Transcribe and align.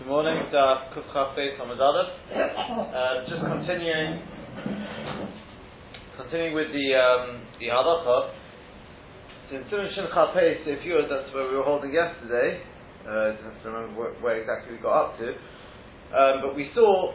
Good 0.00 0.08
morning, 0.08 0.48
Daf. 0.48 0.96
Uh, 0.96 1.04
just 3.28 3.44
continuing, 3.44 4.24
continuing 6.16 6.54
with 6.54 6.72
the 6.72 6.96
um, 6.96 7.44
the 7.60 7.68
halacha. 7.68 8.32
So 9.50 9.56
in 9.56 9.64
Simon 9.68 9.92
Shin 9.92 10.08
if 10.72 10.86
you 10.86 11.04
that's 11.04 11.28
where 11.34 11.50
we 11.50 11.56
were 11.58 11.64
holding 11.64 11.92
yesterday. 11.92 12.64
Uh, 13.04 13.10
I 13.10 13.12
don't 13.12 13.44
have 13.52 13.62
to 13.62 13.68
remember 13.68 14.00
where, 14.00 14.12
where, 14.24 14.40
exactly 14.40 14.76
we 14.76 14.80
got 14.80 15.04
up 15.04 15.18
to, 15.18 15.28
um, 16.16 16.48
but 16.48 16.56
we 16.56 16.70
saw 16.74 17.12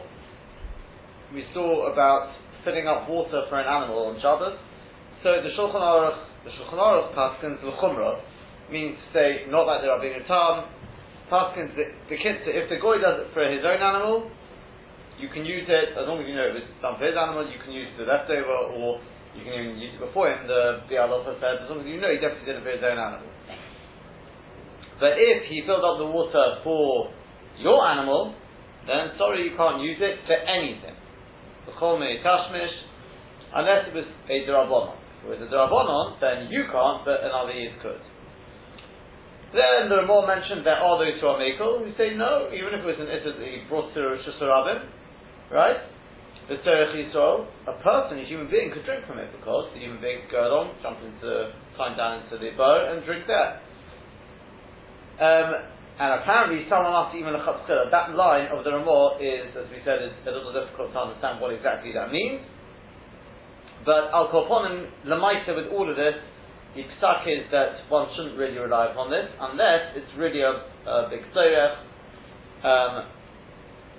we 1.34 1.42
saw 1.52 1.90
about 1.92 2.36
filling 2.64 2.86
up 2.86 3.10
water 3.10 3.42
for 3.50 3.58
an 3.58 3.66
animal 3.66 4.14
on 4.14 4.20
Shabbos. 4.22 4.56
So 5.24 5.42
the 5.42 5.50
Shulchan 5.58 5.82
Aruch, 5.82 6.22
the 6.44 6.50
Shulchan 6.54 6.78
Aruch 6.78 7.16
paskins 7.18 7.58
l'chumrah 7.64 8.22
means 8.70 8.94
to 8.94 9.18
say 9.18 9.50
not 9.50 9.66
like 9.66 9.82
being 10.00 10.22
a 10.22 10.26
tam 10.28 10.70
Paskins, 11.30 11.74
the, 11.74 11.90
the 12.06 12.16
if 12.16 12.70
the 12.70 12.78
goy 12.78 13.02
does 13.02 13.26
it 13.26 13.34
for 13.34 13.42
his 13.42 13.66
own 13.66 13.82
animal, 13.82 14.30
you 15.18 15.28
can 15.32 15.44
use 15.44 15.66
it, 15.66 15.96
as 15.96 16.04
long 16.06 16.20
as 16.20 16.28
you 16.28 16.36
know 16.36 16.46
it 16.46 16.54
was 16.54 16.68
done 16.78 17.00
for 17.00 17.06
his 17.08 17.16
animal, 17.16 17.42
you 17.48 17.58
can 17.58 17.72
use 17.72 17.88
the 17.98 18.04
leftover, 18.04 18.70
or 18.76 19.00
you 19.34 19.42
can 19.42 19.52
even 19.56 19.74
use 19.80 19.96
it 19.96 20.00
before 20.00 20.30
him, 20.30 20.46
the 20.46 20.84
Bialofa 20.86 21.40
said, 21.40 21.64
as 21.64 21.70
long 21.72 21.80
as 21.82 21.88
you 21.88 21.98
know 21.98 22.12
he 22.12 22.20
definitely 22.20 22.46
did 22.46 22.60
it 22.60 22.64
for 22.64 22.72
his 22.72 22.84
own 22.84 23.00
animal. 23.00 23.26
But 25.00 25.20
if 25.20 25.48
he 25.48 25.64
filled 25.66 25.84
up 25.84 25.98
the 25.98 26.08
water 26.08 26.60
for 26.64 27.12
your 27.58 27.84
animal, 27.84 28.36
then 28.86 29.12
sorry, 29.18 29.44
you 29.44 29.56
can't 29.56 29.82
use 29.82 29.98
it 30.00 30.24
for 30.24 30.36
anything. 30.36 30.94
Unless 33.56 33.88
it 33.88 33.94
was 33.94 34.08
a 34.30 34.36
Durabonon. 34.46 34.96
If 35.20 35.24
it 35.26 35.28
was 35.28 35.42
a 35.42 35.50
Durabonon, 35.50 36.20
then 36.20 36.48
you 36.52 36.64
can't, 36.70 37.04
but 37.04 37.24
another 37.24 37.52
Yid 37.52 37.80
could. 37.82 38.00
Then 39.54 39.88
the 39.88 40.02
Ramah 40.02 40.26
mentioned 40.26 40.66
there 40.66 40.82
are 40.82 40.98
those 40.98 41.20
who 41.20 41.26
are 41.30 41.38
Mekel, 41.38 41.78
who 41.78 41.90
say 41.94 42.18
no, 42.18 42.50
even 42.50 42.74
if 42.74 42.82
it 42.82 42.88
was 42.88 42.98
an 42.98 43.06
Issa 43.06 43.38
that 43.38 43.46
he 43.46 43.62
brought 43.70 43.94
to 43.94 44.00
Rosh 44.02 44.26
right? 45.50 45.78
The 46.48 46.62
Terech 46.62 46.94
Yisrael, 46.94 47.46
a 47.66 47.74
person, 47.82 48.18
a 48.18 48.26
human 48.26 48.50
being, 48.50 48.70
could 48.70 48.86
drink 48.86 49.06
from 49.06 49.18
it 49.18 49.30
because 49.34 49.70
the 49.74 49.80
human 49.82 50.00
being 50.00 50.22
could 50.26 50.30
go 50.30 50.46
along, 50.46 50.78
jump 50.82 50.98
into, 51.02 51.50
climb 51.74 51.96
down 51.98 52.22
into 52.22 52.38
the 52.38 52.54
bow 52.54 52.86
and 52.90 53.02
drink 53.06 53.26
there. 53.26 53.58
Um, 55.18 55.74
and 55.98 56.22
apparently, 56.22 56.62
someone 56.70 56.94
asked 56.94 57.16
even 57.16 57.34
a 57.34 57.42
chatzchila. 57.42 57.90
That 57.90 58.14
line 58.14 58.46
of 58.54 58.62
the 58.62 58.70
Ramah 58.70 59.18
is, 59.18 59.50
as 59.58 59.66
we 59.74 59.82
said, 59.82 60.06
a 60.06 60.30
little 60.30 60.52
difficult 60.54 60.92
to 60.92 60.98
understand 60.98 61.40
what 61.40 61.50
exactly 61.50 61.90
that 61.94 62.12
means. 62.12 62.46
But 63.82 64.10
Al 64.14 64.28
Koponim, 64.28 64.90
Lamaita, 65.06 65.56
with 65.56 65.72
all 65.72 65.88
of 65.88 65.96
this, 65.96 66.14
the 66.76 66.84
psak 67.00 67.24
is 67.26 67.48
that 67.50 67.88
one 67.88 68.08
shouldn't 68.14 68.38
really 68.38 68.58
rely 68.58 68.92
upon 68.92 69.10
this 69.10 69.26
unless 69.40 69.96
it's 69.96 70.12
really 70.16 70.40
a, 70.40 70.62
a 70.84 71.08
big 71.10 71.24
tzorech, 71.32 71.80
um, 72.62 73.08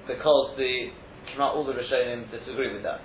because 0.06 0.56
the 0.58 0.94
all 1.38 1.66
the 1.66 1.74
Rishonim 1.74 2.32
disagree 2.32 2.74
with 2.74 2.84
that. 2.84 3.02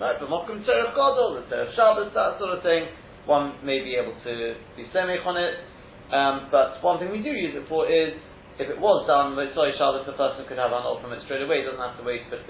Right, 0.00 0.16
but 0.18 0.26
Mokum 0.26 0.64
Tzorech 0.64 0.96
Gadol, 0.96 1.38
the 1.38 1.54
Tzorech 1.54 1.76
Shabbos, 1.76 2.10
that 2.14 2.38
sort 2.38 2.56
of 2.56 2.62
thing, 2.62 2.88
one 3.26 3.54
may 3.62 3.84
be 3.84 3.94
able 3.94 4.14
to 4.24 4.54
be 4.74 4.88
semich 4.90 5.26
on 5.26 5.36
it, 5.36 5.54
um, 6.12 6.48
but 6.50 6.82
one 6.82 6.98
thing 6.98 7.10
we 7.10 7.22
do 7.22 7.30
use 7.30 7.54
it 7.54 7.68
for 7.68 7.86
is 7.86 8.14
if 8.58 8.68
it 8.68 8.78
was 8.78 9.08
done 9.08 9.36
with 9.36 9.54
Soy 9.54 9.72
Shabbos, 9.80 10.04
the 10.04 10.12
person 10.12 10.44
could 10.44 10.60
have 10.60 10.72
an 10.72 10.84
from 11.00 11.12
it 11.12 11.24
straight 11.24 11.40
away, 11.40 11.64
doesn't 11.64 11.80
have 11.80 11.96
to 11.96 12.04
wait 12.04 12.28
for 12.28 12.36
the 12.36 12.44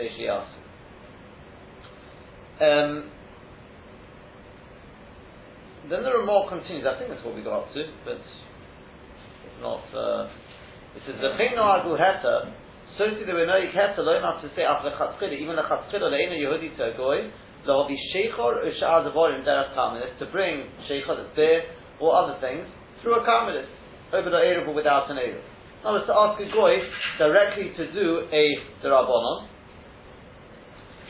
Um, 2.59 3.11
then 5.93 6.03
the 6.03 6.09
Ramah 6.09 6.49
continues, 6.49 6.89
I 6.89 6.97
think 6.97 7.13
that's 7.13 7.21
what 7.21 7.37
we 7.37 7.45
got 7.45 7.69
up 7.69 7.73
to, 7.77 7.85
but 8.09 8.17
if 8.17 9.55
not, 9.61 9.85
uh, 9.93 10.33
it 10.97 11.05
says, 11.05 11.21
V'chein 11.21 11.53
no 11.53 11.69
agul 11.69 12.01
heta, 12.01 12.49
so 12.97 13.13
to 13.13 13.21
the 13.21 13.37
Renoik 13.37 13.77
heta, 13.77 14.01
lo 14.01 14.17
enough 14.17 14.41
to 14.41 14.49
say 14.57 14.65
after 14.65 14.89
chatzchila, 14.89 15.37
even 15.37 15.57
the 15.57 15.63
chatzchila, 15.69 16.09
le'ena 16.09 16.41
Yehudi 16.41 16.73
to 16.81 16.97
goy, 16.97 17.29
lo 17.67 17.87
be 17.87 18.01
sheichor 18.17 18.65
u'sha'ar 18.65 19.05
devorim 19.05 19.45
derech 19.45 19.77
karmelis, 19.77 20.17
to 20.19 20.27
bring 20.33 20.65
sheichor, 20.89 21.13
that's 21.13 21.37
beer, 21.37 21.63
or 22.01 22.17
other 22.17 22.41
things, 22.41 22.65
through 23.03 23.21
a 23.21 23.27
karmelis, 23.29 23.69
over 24.13 24.31
the 24.31 24.37
Erev 24.37 24.69
or 24.69 24.75
without 24.75 25.11
an 25.11 25.19
Erev. 25.19 25.43
Now, 25.85 25.99
to 25.99 26.15
ask 26.15 26.41
a 26.41 26.47
goy 26.53 26.79
directly 27.19 27.73
to 27.77 27.93
do 27.93 28.29
a 28.33 28.57
derabonon, 28.85 29.49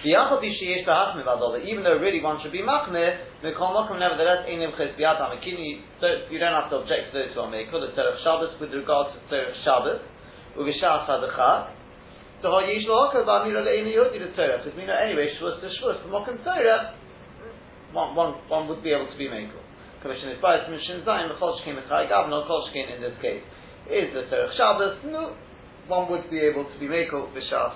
even 0.05 1.85
though 1.85 1.99
really 1.99 2.23
one 2.23 2.41
should 2.43 2.53
be 2.53 2.63
machmir, 2.63 3.32
nevertheless, 3.43 4.47
you 4.47 6.39
don't 6.39 6.55
have 6.55 6.71
to 6.71 6.77
object 6.79 7.11
to 7.11 7.19
those 7.19 7.35
who 7.35 7.41
are 7.43 7.51
makel, 7.51 7.83
the 7.83 7.91
Tzerech 7.91 8.23
Shabbos 8.23 8.55
with 8.61 8.71
regard 8.71 9.11
to 9.11 9.19
Tzerech 9.27 9.59
Shabbos, 9.65 10.01
Uvishas 10.55 11.11
Hadachah, 11.11 11.75
the 12.43 12.49
whole 12.49 12.63
Hayish 12.63 12.87
Lohaka, 12.87 13.27
Bamira 13.27 13.67
Le'ini 13.67 13.95
Yodi 13.99 14.19
the 14.23 14.31
Tzerech, 14.39 14.63
because 14.63 14.79
we 14.79 14.87
know 14.87 14.95
anyway, 14.95 15.27
Shvus 15.41 15.61
to 15.61 15.67
Shvus, 15.67 16.03
the 16.07 16.11
Mokum 16.11 16.39
Tzerech, 16.47 16.95
one, 17.93 18.15
one, 18.15 18.35
one 18.49 18.69
would 18.69 18.83
be 18.83 18.91
able 18.91 19.11
to 19.11 19.19
be 19.19 19.27
makel. 19.27 19.59
Commission 20.03 20.31
is 20.31 20.39
biased, 20.41 20.71
Mishin 20.71 21.05
Zayin, 21.05 21.29
the 21.29 21.35
Chol 21.35 21.59
Shekin 21.61 21.75
Mechai 21.83 22.11
Gavno, 22.11 22.47
Chol 22.49 22.71
Shekin 22.71 22.95
in 22.95 23.03
this 23.03 23.15
case. 23.21 23.43
Is 23.91 24.15
the 24.15 24.23
Tzerech 24.31 24.57
Shabbos? 24.57 24.99
No, 25.05 25.35
one 25.89 26.11
would 26.11 26.31
be 26.31 26.39
able 26.39 26.65
to 26.65 26.79
be 26.79 26.87
makel, 26.87 27.27
Vishas, 27.35 27.75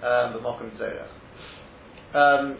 um, 0.00 0.32
the 0.32 0.40
Mokum 0.40 0.72
Tzerech. 0.80 1.20
Um, 2.16 2.56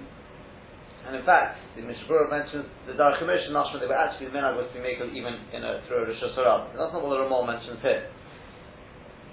and 1.06 1.16
in 1.16 1.24
fact, 1.26 1.58
the 1.74 1.82
Mishabura 1.82 2.30
mentions 2.30 2.66
the 2.86 2.94
Dar 2.94 3.18
Chumash 3.18 3.46
and 3.46 3.56
Nashma, 3.56 3.80
they 3.80 3.86
were 3.86 3.98
actually 3.98 4.30
the 4.30 4.38
Minag 4.38 4.56
was 4.56 4.70
to 4.74 4.80
make 4.80 5.02
even 5.02 5.34
in 5.52 5.64
a 5.64 5.82
through 5.88 6.04
a 6.04 6.06
reshus 6.06 6.36
harabim. 6.38 6.78
That's 6.78 6.92
not 6.94 7.02
what 7.02 7.10
the 7.10 7.20
Ramah 7.26 7.46
mentions 7.46 7.82
here. 7.82 8.06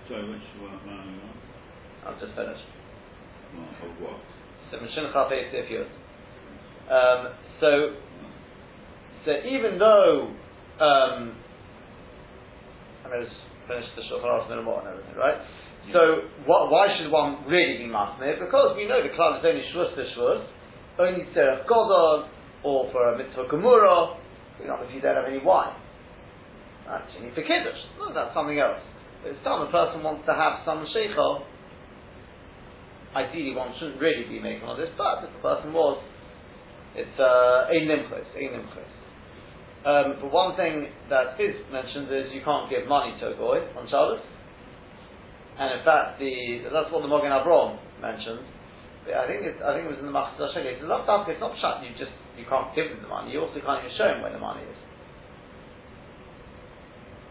Sorry, 0.08 0.26
which 0.26 0.42
one? 0.58 0.82
No, 0.90 2.10
I've 2.10 2.20
just 2.20 2.34
finished. 2.34 2.66
Well, 3.54 3.70
of 3.86 4.02
what? 4.02 4.18
So 4.72 4.78
Mishin 4.78 5.14
Chafei. 5.14 5.86
Um, 6.90 7.34
so, 7.62 7.94
so 9.26 9.32
even 9.46 9.78
though, 9.78 10.34
um, 10.82 11.38
I 13.06 13.14
mean, 13.14 13.22
it's 13.22 13.38
finished 13.68 13.94
the 13.96 14.02
Shulchan 14.10 14.26
Aruch 14.26 14.50
and 14.50 14.90
everything, 14.90 15.16
right? 15.16 15.38
So 15.94 16.30
what, 16.46 16.70
why 16.70 16.90
should 16.98 17.12
one 17.12 17.46
really 17.46 17.78
be 17.78 17.86
masmir? 17.86 18.40
Because 18.40 18.76
we 18.78 18.88
know 18.88 19.02
the 19.02 19.10
klal 19.10 19.40
is 19.40 19.46
only 19.46 19.66
shvus 19.74 19.96
to 19.96 20.04
shvus, 20.18 20.46
only 21.00 21.26
tzerach 21.36 21.66
godol, 21.66 22.28
or 22.64 22.92
for 22.92 23.14
a 23.14 23.18
mitzvah 23.18 23.48
gemura, 23.48 24.20
for 24.58 24.64
example, 24.64 24.88
if 24.88 24.96
you 24.96 25.02
don't 25.02 25.16
have 25.16 25.26
any 25.26 25.40
wine. 25.40 25.76
That's 26.86 27.08
only 27.18 27.32
for 27.32 27.42
kiddush. 27.42 27.80
No, 27.98 28.14
that's 28.14 28.34
something 28.34 28.60
else. 28.60 28.82
But 29.24 29.32
it's 29.32 29.44
time 29.44 29.66
a 29.66 29.72
person 29.72 30.04
wants 30.04 30.26
to 30.28 30.34
have 30.34 30.66
some 30.66 30.86
sheikhah, 30.92 31.44
ideally 33.16 33.56
one 33.56 33.74
shouldn't 33.80 34.02
really 34.02 34.26
be 34.28 34.40
making 34.40 34.68
all 34.68 34.78
this, 34.78 34.90
but 34.98 35.24
if 35.26 35.34
the 35.34 35.42
person 35.42 35.74
was, 35.74 36.02
it's 36.96 37.20
uh, 37.20 37.70
a 37.70 37.78
limchos, 37.86 38.28
a 38.36 38.44
limchos. 38.54 38.94
Um, 39.80 40.20
but 40.22 40.32
one 40.32 40.56
thing 40.58 40.92
that 41.10 41.40
is 41.40 41.56
mentioned 41.72 42.12
is 42.12 42.34
you 42.34 42.42
can't 42.44 42.70
give 42.70 42.88
money 42.88 43.16
to 43.22 43.32
a 43.32 43.36
boy 43.36 43.64
on 43.80 43.88
Shabbos. 43.88 44.20
And 45.58 45.80
in 45.80 45.86
fact, 45.86 46.20
the 46.20 46.68
that's 46.72 46.92
what 46.92 47.02
the 47.02 47.08
Mogen 47.08 47.32
Avram 47.32 47.80
mentioned. 48.02 48.44
I 49.08 49.26
think 49.26 49.48
it's, 49.48 49.62
I 49.64 49.74
think 49.74 49.88
it 49.88 49.92
was 49.96 50.02
in 50.04 50.12
the 50.12 50.16
Machatzis 50.16 50.52
HaShekel. 50.52 50.84
It's 50.84 50.86
not 50.86 51.08
it's 51.30 51.40
not 51.40 51.56
shut. 51.64 51.82
You 51.82 51.96
just 51.96 52.14
you 52.36 52.44
can't 52.46 52.74
give 52.76 52.92
them 52.92 53.02
the 53.02 53.10
money. 53.10 53.32
You 53.32 53.42
also 53.42 53.58
can't 53.64 53.80
even 53.84 53.96
show 53.96 54.12
them 54.12 54.22
where 54.22 54.34
the 54.34 54.42
money 54.42 54.62
is. 54.68 54.80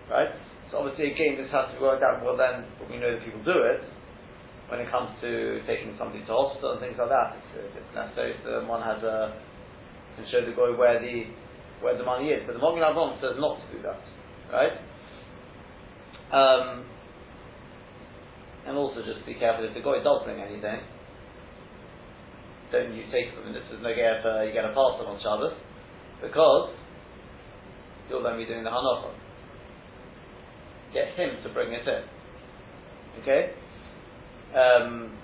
Right. 0.09 0.33
So 0.73 0.81
obviously, 0.85 1.13
again, 1.13 1.37
this 1.37 1.53
has 1.53 1.69
to 1.71 1.77
be 1.77 1.85
worked 1.85 2.03
out. 2.03 2.25
Well, 2.25 2.37
then 2.37 2.65
we 2.89 2.97
know 2.97 3.13
that 3.13 3.25
people 3.25 3.45
do 3.45 3.57
it 3.69 3.85
when 4.69 4.81
it 4.81 4.89
comes 4.93 5.13
to 5.21 5.61
taking 5.69 5.97
somebody 5.97 6.25
to 6.25 6.33
hospital 6.33 6.77
and 6.77 6.81
things 6.81 6.97
like 6.97 7.13
that. 7.13 7.37
It's, 7.57 7.77
it's 7.77 7.93
necessary 7.97 8.37
so 8.45 8.65
one 8.69 8.85
has 8.85 9.01
a 9.05 9.37
can 10.19 10.27
show 10.35 10.43
the 10.43 10.53
guy 10.53 10.75
where 10.75 10.99
the 10.99 11.31
where 11.81 11.97
the 11.97 12.05
money 12.05 12.35
is. 12.35 12.43
But 12.45 12.59
the 12.59 12.63
Mogen 12.65 12.83
Avram 12.83 13.15
says 13.23 13.39
not 13.39 13.63
to 13.63 13.67
do 13.71 13.79
that. 13.87 14.03
Right. 14.51 14.75
Um, 16.35 16.85
and 18.67 18.77
also 18.77 19.01
just 19.07 19.25
be 19.25 19.35
careful 19.35 19.65
if 19.65 19.73
the 19.73 19.81
guy 19.81 20.03
does 20.03 20.25
bring 20.25 20.41
anything, 20.41 20.81
don't 22.73 22.95
you 22.95 23.05
take 23.11 23.35
from. 23.35 23.53
This 23.53 23.63
is 23.73 23.83
no 23.83 23.95
get 23.95 24.25
uh, 24.25 24.43
you 24.43 24.53
get 24.53 24.65
a 24.65 24.73
parcel 24.75 25.07
on 25.07 25.21
Shabbos 25.21 25.57
because 26.23 26.75
you'll 28.09 28.23
then 28.23 28.37
be 28.37 28.47
doing 28.47 28.65
the 28.65 28.71
hanocha. 28.71 29.13
Get 30.93 31.15
him 31.15 31.43
to 31.43 31.49
bring 31.53 31.73
it 31.73 31.87
in. 31.87 32.03
Okay. 33.23 33.53
Um, 34.55 35.19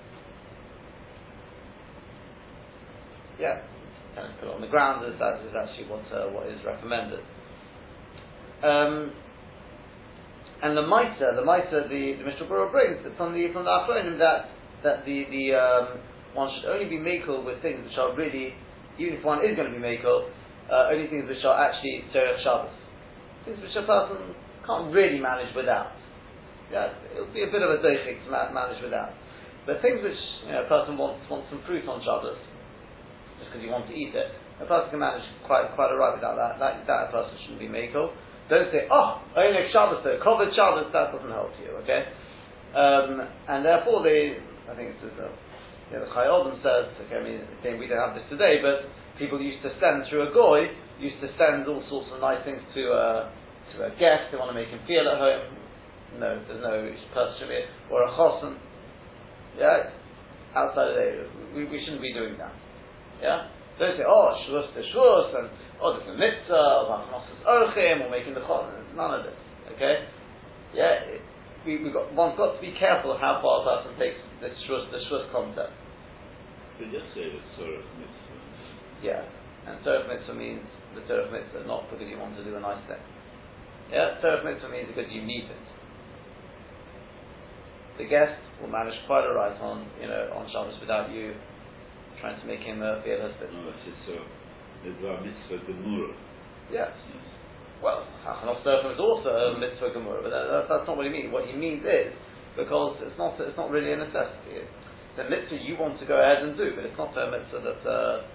yeah, 3.39 3.61
kind 4.15 4.31
of 4.31 4.39
put 4.39 4.49
it 4.49 4.55
on 4.55 4.61
the 4.61 4.67
ground 4.67 5.05
as 5.05 5.19
that 5.19 5.41
is 5.41 5.53
actually 5.55 5.87
what 5.89 6.05
uh, 6.11 6.29
what 6.31 6.47
is 6.47 6.59
recommended. 6.65 7.19
Um, 8.63 9.11
and 10.63 10.77
the 10.77 10.81
Maita, 10.81 11.35
the 11.35 11.41
Maita, 11.41 11.89
the, 11.89 12.15
the 12.17 12.23
Mishnah 12.23 12.47
brings 12.71 13.01
from 13.17 13.33
the 13.33 13.51
from 13.51 13.65
the 13.65 13.69
Achronim 13.69 14.17
that 14.19 14.49
that 14.83 15.05
the 15.05 15.25
the 15.29 15.53
um, 15.53 15.99
one 16.35 16.51
should 16.53 16.67
only 16.69 16.85
be 16.85 16.99
makel 16.99 17.41
with 17.47 17.63
things 17.63 17.79
which 17.81 17.97
are 17.97 18.11
really, 18.13 18.53
even 18.99 19.17
if 19.17 19.23
one 19.23 19.39
is 19.41 19.55
going 19.55 19.71
to 19.71 19.75
be 19.75 19.81
makel, 19.81 20.29
uh, 20.69 20.91
only 20.91 21.07
things 21.07 21.25
which 21.25 21.43
are 21.47 21.55
actually 21.55 22.03
Tzerech 22.11 22.43
Shabbos, 22.43 22.75
things 23.47 23.57
which 23.63 23.73
a 23.79 23.87
person 23.87 24.35
can't 24.67 24.91
really 24.91 25.17
manage 25.17 25.55
without. 25.55 25.95
Yeah, 26.69 26.91
it'll 27.13 27.31
be 27.31 27.45
a 27.45 27.51
bit 27.51 27.61
of 27.61 27.71
a 27.71 27.79
deichik 27.79 28.25
to 28.25 28.29
ma- 28.29 28.51
manage 28.51 28.83
without. 28.83 29.13
But 29.65 29.81
things 29.81 30.03
which 30.03 30.17
you 30.45 30.51
know, 30.51 30.65
a 30.65 30.69
person 30.69 30.97
wants 30.97 31.23
wants 31.29 31.47
some 31.49 31.61
fruit 31.65 31.87
on 31.87 32.01
Shabbos, 32.03 32.37
just 33.39 33.49
because 33.49 33.63
he 33.63 33.69
wants 33.69 33.89
to 33.89 33.95
eat 33.95 34.13
it, 34.13 34.29
a 34.61 34.65
person 34.65 34.93
can 34.93 34.99
manage 34.99 35.25
quite 35.45 35.71
quite 35.73 35.93
alright 35.93 36.17
without 36.17 36.37
that. 36.37 36.57
That 36.59 36.85
that 36.85 36.99
a 37.07 37.09
person 37.09 37.33
shouldn't 37.45 37.61
be 37.61 37.69
makel. 37.69 38.13
Don't 38.49 38.69
say, 38.69 38.85
oh, 38.91 39.25
only 39.33 39.65
Shabbos 39.73 40.05
though, 40.05 40.21
covered 40.21 40.53
Shabbos, 40.53 40.93
that 40.93 41.09
doesn't 41.09 41.33
help 41.33 41.49
you, 41.57 41.73
okay? 41.81 42.05
Um, 42.77 43.25
and 43.49 43.65
therefore 43.65 44.03
they, 44.03 44.37
I 44.69 44.75
think 44.77 44.93
it's, 45.01 45.17
uh, 45.17 45.33
you 45.91 45.97
know, 45.97 46.05
the 46.05 46.11
Chai 46.13 46.25
says, 46.65 46.89
okay, 47.05 47.17
I 47.17 47.23
mean, 47.23 47.79
we 47.79 47.85
don't 47.85 48.01
have 48.01 48.17
this 48.17 48.25
today, 48.29 48.57
but 48.61 48.89
people 49.21 49.37
used 49.41 49.61
to 49.61 49.69
send 49.77 50.09
through 50.09 50.29
a 50.29 50.33
goy, 50.33 50.73
used 50.99 51.21
to 51.21 51.29
send 51.37 51.67
all 51.67 51.83
sorts 51.89 52.09
of 52.13 52.21
nice 52.21 52.41
things 52.43 52.61
to 52.73 52.81
a, 52.89 53.29
to 53.73 53.85
a 53.85 53.89
guest, 54.01 54.33
they 54.33 54.37
want 54.37 54.49
to 54.49 54.57
make 54.57 54.69
him 54.69 54.81
feel 54.87 55.05
at 55.05 55.21
home. 55.21 55.65
No, 56.17 56.41
there's 56.47 56.63
no 56.63 56.75
person 57.13 57.49
or 57.91 58.07
a 58.07 58.09
chosen. 58.15 58.57
Yeah? 59.59 59.91
Outside 60.55 60.95
of 60.95 60.95
we, 61.53 61.65
we 61.65 61.83
shouldn't 61.83 62.01
be 62.01 62.13
doing 62.13 62.37
that. 62.39 62.53
Yeah? 63.21 63.51
Don't 63.77 63.97
say, 63.97 64.07
oh, 64.07 64.31
shvus 64.47 64.73
to 64.73 64.81
shvus, 64.95 65.37
and 65.37 65.49
oh, 65.83 65.99
there's 65.99 66.15
a 66.15 66.17
mitzvah, 66.17 66.87
or 66.87 67.67
orchim, 67.67 68.07
or 68.07 68.09
making 68.09 68.33
the 68.33 68.41
chosen. 68.41 68.95
None 68.95 69.19
of 69.19 69.25
this. 69.25 69.37
Okay? 69.75 70.07
Yeah? 70.73 71.19
We, 71.65 71.81
we 71.81 71.89
got, 71.89 72.13
one's 72.13 72.37
got 72.37 72.55
to 72.55 72.61
be 72.61 72.77
careful 72.77 73.17
how 73.17 73.41
far 73.41 73.65
a 73.65 73.81
person 73.81 73.97
takes 73.97 74.21
this 74.39 74.53
shvus, 74.69 74.85
the 74.93 75.01
shvus 75.09 75.31
concept. 75.33 75.73
We 76.79 76.85
just 76.93 77.09
say 77.17 77.25
the 77.25 77.41
Surah 77.57 77.81
Mitzvah. 77.97 78.35
Yeah. 79.01 79.25
And 79.65 79.81
Torah 79.83 80.05
mitzvah 80.05 80.37
means 80.37 80.61
the 80.93 81.01
Torah 81.09 81.31
mitzvah, 81.31 81.65
not 81.65 81.89
because 81.89 82.05
you 82.05 82.21
want 82.21 82.37
to 82.37 82.43
do 82.45 82.55
a 82.55 82.61
nice 82.61 82.81
thing. 82.85 83.01
Yeah, 83.89 84.21
Torah 84.21 84.45
mitzvah 84.45 84.69
means 84.69 84.93
because 84.93 85.09
you 85.09 85.25
need 85.25 85.49
it. 85.49 85.65
The 87.97 88.05
guest 88.05 88.37
will 88.61 88.69
manage 88.69 88.93
quite 89.07 89.25
a 89.25 89.33
right 89.33 89.57
on, 89.57 89.87
you 90.01 90.07
know, 90.07 90.35
on 90.37 90.45
Shabbos 90.51 90.77
without 90.79 91.09
you 91.09 91.33
trying 92.21 92.39
to 92.39 92.45
make 92.45 92.59
him 92.59 92.83
uh, 92.83 93.01
feel 93.01 93.17
husband. 93.23 93.55
No, 93.55 93.73
it's 93.73 93.83
just 93.87 94.01
so. 94.05 94.21
The 94.85 94.91
Mitzvah 94.93 95.65
Gemurah. 95.65 96.13
Yes. 96.69 96.93
Yes. 96.93 97.34
Well, 97.85 98.01
Hachanos 98.25 98.65
Terechim 98.65 98.97
is 98.97 98.99
also 98.99 99.29
a 99.29 99.59
mitzvah 99.61 99.93
gemura, 99.93 100.25
but 100.25 100.33
that, 100.33 100.49
that, 100.49 100.63
that's 100.65 100.87
not 100.89 100.97
what 100.97 101.05
he 101.05 101.13
means. 101.13 101.29
What 101.29 101.45
he 101.45 101.53
means 101.53 101.85
is 101.85 102.09
because 102.57 102.97
it's 103.05 103.13
not 103.21 103.37
it's 103.37 103.53
not 103.53 103.69
really 103.69 103.93
a 103.93 103.97
necessity. 104.01 104.65
It's 104.65 105.21
a 105.21 105.29
mitzvah 105.29 105.61
you 105.61 105.77
want 105.77 106.01
to 106.01 106.05
go 106.09 106.17
ahead 106.17 106.41
and 106.41 106.57
do, 106.57 106.73
but 106.73 106.81
it's 106.89 106.97
not 106.97 107.13
a 107.13 107.29
mitzvah 107.29 107.61
that. 107.61 107.81
Uh, 107.85 108.25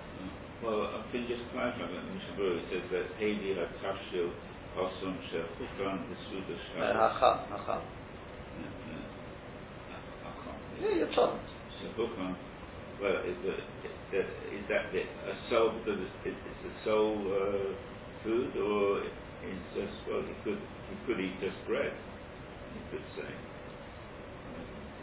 Well, 0.63 0.87
I 0.93 1.03
think 1.11 1.27
just 1.27 1.41
clarify 1.51 1.83
that 1.89 2.05
Mishnah 2.15 2.37
Berurah 2.39 2.63
says 2.71 2.85
that 2.95 3.07
Heidi 3.19 3.57
HaTashil 3.59 4.29
Hosom 4.77 5.17
Shechukan 5.33 6.05
Besuda 6.07 6.53
no, 6.53 6.57
Shabbos. 6.71 6.95
hacham, 7.01 7.37
hacham. 7.51 7.81
Yeah, 10.79 10.95
you're 10.95 11.13
tolerant. 11.17 11.43
Shechukan. 11.81 12.37
Well, 13.01 13.19
is, 13.25 13.37
the, 13.43 13.57
is 14.21 14.65
that 14.69 14.93
the, 14.93 15.01
a 15.01 15.35
soul 15.49 15.73
because 15.81 15.99
it's, 16.05 16.37
it's 16.37 16.63
a 16.69 16.73
soul 16.85 17.17
uh, 17.19 17.73
food, 18.23 18.53
or 18.61 19.01
it's 19.45 19.69
just 19.73 19.97
well, 20.09 20.23
you 20.23 20.37
could 20.45 20.61
you 20.61 20.97
could 21.07 21.19
eat 21.21 21.37
just 21.41 21.57
bread. 21.67 21.93
You 21.93 22.83
could 22.91 23.07
say. 23.17 23.31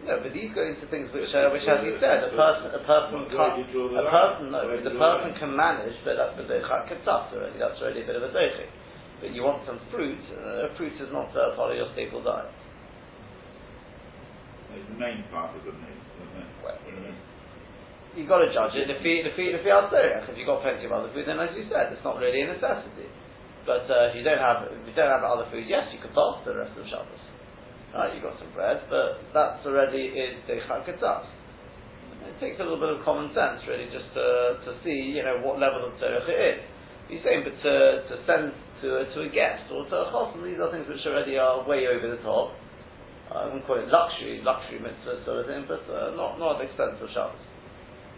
No, 0.05 0.21
but 0.21 0.31
these 0.31 0.53
go 0.53 0.61
into 0.61 0.85
things 0.93 1.09
which, 1.09 1.33
uh, 1.33 1.49
which 1.49 1.65
as 1.65 1.81
you 1.81 1.97
said, 1.97 2.23
a 2.23 2.31
person, 2.31 2.69
a 2.69 2.83
person 2.85 3.27
can't, 3.33 3.59
a 3.59 4.07
person, 4.07 4.53
no, 4.53 4.63
the 4.69 4.79
you 4.79 4.85
draw 4.85 4.93
the 4.93 4.99
person 5.01 5.33
can 5.41 5.51
manage, 5.57 5.97
but 6.05 6.15
that's 6.15 6.37
the 6.37 6.61
chaketzas 6.63 7.33
already. 7.33 7.57
That's 7.57 7.81
already 7.81 8.05
a 8.05 8.07
bit 8.07 8.15
of 8.15 8.23
a 8.23 8.31
deichik. 8.31 8.71
But 9.19 9.33
you 9.33 9.41
want 9.41 9.65
some 9.65 9.81
fruit. 9.89 10.21
Uh, 10.29 10.69
fruit 10.77 10.93
is 11.01 11.09
not 11.09 11.33
uh, 11.33 11.57
part 11.57 11.73
of 11.73 11.77
your 11.77 11.89
staple 11.97 12.21
diet. 12.21 12.53
It's 14.77 14.85
the 14.85 14.99
main 15.01 15.25
part 15.33 15.57
of 15.57 15.65
the 15.65 15.73
meal. 15.73 15.97
Well. 16.61 16.77
You've 18.13 18.29
got 18.29 18.41
to 18.45 18.49
judge 18.53 18.73
it. 18.77 18.89
If 18.89 19.01
you, 19.05 19.25
if 19.25 19.37
you, 19.37 19.53
if 19.53 19.65
you 19.65 19.73
are 19.73 19.89
serious, 19.89 20.25
if 20.29 20.37
you've 20.37 20.49
got 20.49 20.61
plenty 20.61 20.85
of 20.85 20.91
other 20.93 21.09
food, 21.13 21.25
then 21.25 21.37
as 21.37 21.53
you 21.53 21.65
said, 21.69 21.93
it's 21.93 22.01
not 22.05 22.17
really 22.17 22.41
a 22.41 22.49
necessity. 22.49 23.09
But 23.67 23.83
uh, 23.91 24.09
if 24.09 24.15
you 24.15 24.23
don't 24.23 24.39
have, 24.39 24.63
if 24.71 24.87
you 24.87 24.95
don't 24.95 25.11
have 25.11 25.27
other 25.27 25.43
food, 25.51 25.67
yes, 25.67 25.91
you 25.91 25.99
could 25.99 26.15
fast 26.15 26.47
the 26.47 26.55
rest 26.55 26.71
of 26.79 26.87
the 26.87 26.89
Shabbos. 26.89 27.23
Right, 27.91 28.15
you've 28.15 28.23
got 28.23 28.39
some 28.39 28.51
bread, 28.55 28.87
but 28.87 29.19
that's 29.35 29.59
already 29.67 30.15
is 30.15 30.39
the 30.47 30.63
chaketzas. 30.63 31.27
It 32.23 32.39
takes 32.39 32.59
a 32.59 32.63
little 32.63 32.79
bit 32.79 32.95
of 32.95 33.03
common 33.03 33.31
sense, 33.35 33.63
really, 33.67 33.91
just 33.91 34.07
to, 34.15 34.59
to 34.63 34.71
see, 34.83 35.15
you 35.15 35.23
know, 35.23 35.43
what 35.43 35.59
level 35.59 35.83
of 35.83 35.99
tzorich 35.99 36.27
it 36.27 36.39
is. 36.39 36.59
He's 37.07 37.23
saying, 37.23 37.43
but 37.47 37.55
to, 37.63 37.75
to 38.07 38.15
send 38.27 38.51
to 38.83 38.87
a, 38.99 39.03
to 39.15 39.19
a 39.27 39.29
guest 39.31 39.71
or 39.71 39.87
to 39.87 39.95
a 39.95 40.05
chosen, 40.11 40.43
these 40.43 40.59
are 40.59 40.71
things 40.71 40.87
which 40.87 41.03
already 41.07 41.39
are 41.39 41.63
way 41.63 41.87
over 41.87 42.07
the 42.07 42.19
top. 42.23 42.55
I 43.31 43.47
wouldn't 43.47 43.67
call 43.67 43.79
it 43.79 43.91
luxury, 43.91 44.39
luxury 44.43 44.79
mitzvah 44.79 45.23
sort 45.27 45.43
of 45.43 45.45
thing, 45.47 45.67
but 45.67 45.83
uh, 45.91 46.15
not 46.15 46.39
not 46.39 46.55
at 46.55 46.57
the 46.63 46.67
expense 46.71 46.95
of 47.03 47.11
Shabbos. 47.11 47.39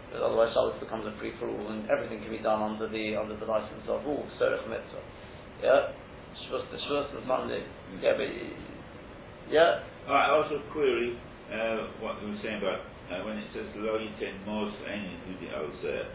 Because 0.06 0.22
otherwise 0.22 0.54
Shabbos 0.54 0.78
becomes 0.78 1.06
a 1.06 1.14
free 1.18 1.34
for 1.38 1.50
all, 1.50 1.66
and 1.70 1.86
everything 1.90 2.22
can 2.22 2.30
be 2.30 2.42
done 2.42 2.62
under 2.62 2.86
the 2.86 3.18
under 3.18 3.34
the 3.34 3.46
license 3.46 3.86
of 3.90 4.06
all 4.06 4.26
Sorech 4.38 4.66
mitzvah. 4.70 5.02
Yeah, 5.62 5.92
Shabbos 6.48 6.66
to 6.72 6.78
Shabbos 6.88 7.10
and 7.16 7.26
Sunday. 7.28 7.62
Yeah, 8.00 8.14
but 8.16 8.28
yeah, 9.52 9.72
I 10.08 10.30
also 10.32 10.64
query 10.72 11.20
uh, 11.52 12.00
what 12.00 12.22
you 12.22 12.28
were 12.32 12.40
saying 12.42 12.58
about 12.62 12.80
uh, 13.12 13.24
when 13.26 13.38
it 13.38 13.48
says 13.54 13.68
lo 13.76 13.98
yitin 13.98 14.44
mos 14.44 14.74
any 14.88 15.20
to 15.26 15.32
the 15.40 15.50
outset. 15.54 16.06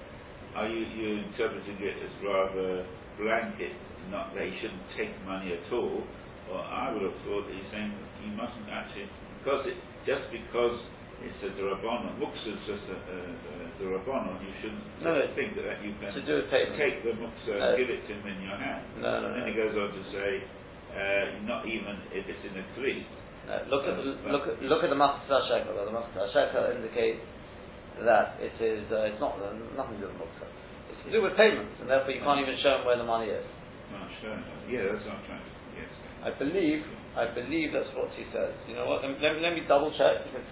Are 0.55 0.67
you 0.67 0.81
you 0.85 1.29
interpreting 1.29 1.77
it 1.79 1.97
as 2.03 2.13
rather 2.23 2.87
blanket, 3.17 3.77
not 4.09 4.33
that 4.35 4.45
he 4.45 4.57
shouldn't 4.61 4.87
take 4.97 5.23
money 5.23 5.53
at 5.53 5.71
all? 5.73 6.09
Or 6.47 6.59
I 6.61 6.93
would 6.93 7.03
have 7.03 7.21
thought 7.23 7.47
that 7.47 7.55
he's 7.55 7.69
saying 7.71 7.99
you 8.17 8.31
mustn't 8.31 8.69
actually 8.69 9.11
because 9.39 9.65
it 9.67 9.77
just 10.05 10.31
because 10.31 10.79
it's 11.23 11.39
a 11.47 11.51
drabonon, 11.55 12.19
muksa 12.19 12.49
is 12.51 12.61
just 12.67 12.85
a, 12.91 12.97
a, 12.97 13.17
a 13.63 13.67
drabonon. 13.79 14.35
You 14.43 14.51
shouldn't 14.61 14.83
No, 15.03 15.15
no. 15.15 15.23
think 15.35 15.55
that 15.55 15.79
you 15.83 15.95
can 15.99 16.11
to 16.13 16.21
do 16.25 16.43
with 16.43 16.49
payment. 16.51 16.75
take 16.79 17.03
the 17.03 17.15
muksa 17.15 17.55
No. 17.55 17.61
and 17.61 17.77
give 17.79 17.89
it 17.89 18.01
to 18.07 18.11
him 18.15 18.23
in 18.27 18.39
your 18.43 18.57
hand. 18.59 18.83
No, 18.99 19.11
no, 19.21 19.27
And 19.31 19.33
then 19.39 19.43
no. 19.43 19.49
he 19.49 19.53
goes 19.55 19.73
on 19.75 19.89
to 19.95 20.03
say, 20.11 20.29
uh, 20.95 21.23
not 21.47 21.63
even 21.67 21.95
if 22.11 22.23
it's 22.27 22.43
in 22.45 22.55
a 22.59 22.65
tree. 22.75 23.03
No, 23.47 23.55
look 23.69 23.85
at 23.85 23.95
the, 23.99 24.03
look 24.31 24.45
at 24.49 24.55
look 24.65 24.81
at 24.83 24.89
the 24.89 24.97
Master. 24.97 25.37
The 25.37 25.93
Master 25.93 26.73
indicates 26.73 27.21
that 28.01 28.35
it 28.41 28.55
is 28.59 28.83
uh, 28.91 29.07
it's 29.07 29.21
not 29.21 29.37
uh, 29.39 29.53
nothing 29.77 30.01
to 30.01 30.07
do 30.07 30.11
with 30.11 30.19
Muktzah. 30.19 30.49
It's 30.91 31.01
to 31.05 31.11
do 31.13 31.21
with 31.21 31.37
payments, 31.37 31.77
and 31.79 31.87
therefore 31.87 32.11
you 32.11 32.21
can't 32.25 32.41
even 32.41 32.57
show 32.59 32.81
them 32.81 32.89
where 32.89 32.97
the 32.97 33.05
money 33.05 33.29
is. 33.29 33.45
Oh, 33.93 34.01
sure. 34.19 34.33
Yeah, 34.67 34.89
that's 34.91 35.05
what 35.05 35.15
I'm 35.15 35.25
trying 35.29 35.45
to. 35.45 35.51
Yes. 35.77 35.91
I 36.25 36.31
believe 36.35 36.81
I 37.15 37.25
believe 37.31 37.69
that's 37.71 37.91
what 37.93 38.09
he 38.17 38.25
says. 38.33 38.51
You 38.67 38.75
know 38.81 38.89
what? 38.89 39.05
Let 39.05 39.13
me, 39.13 39.17
let 39.21 39.31
me, 39.37 39.39
let 39.45 39.53
me 39.53 39.61
double 39.69 39.93
check 39.93 40.25
because 40.25 40.43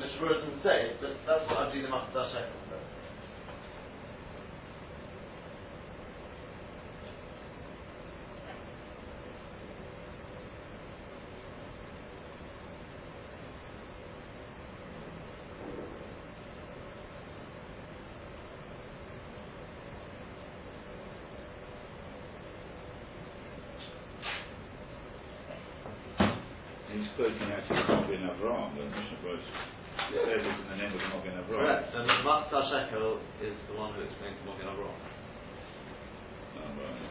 doesn't 0.00 0.62
say, 0.62 0.92
but 1.00 1.10
that's 1.26 1.44
what 1.48 1.58
I 1.58 1.68
believe 1.70 1.84
the 1.84 1.88
Machatzis 1.88 2.14
HaShekel 2.14 2.60
says. 2.70 2.84
He's 26.92 27.08
quoting 27.16 27.52
actually 27.52 27.76
Mogen 27.76 28.24
Avram, 28.24 28.76
the 28.76 28.84
Mishnah 28.84 29.20
verse. 29.22 29.48
It 30.08 30.22
says 30.24 30.38
it's 30.38 30.60
in 30.62 30.68
the 30.70 30.76
name 30.76 30.92
of 30.94 31.00
Mogen 31.12 31.36
Avram. 31.36 31.60
Correct. 31.60 31.94
And 31.94 32.08
the 32.08 32.12
Machatzis 32.24 32.72
HaShekel 32.72 33.18
is 33.42 33.56
the 33.68 33.74
one 33.76 33.92
who 33.92 34.00
explains 34.00 34.38
Mogen 34.46 34.68
Avram. 34.72 34.96
Oh, 36.56 36.60
right. 36.80 37.10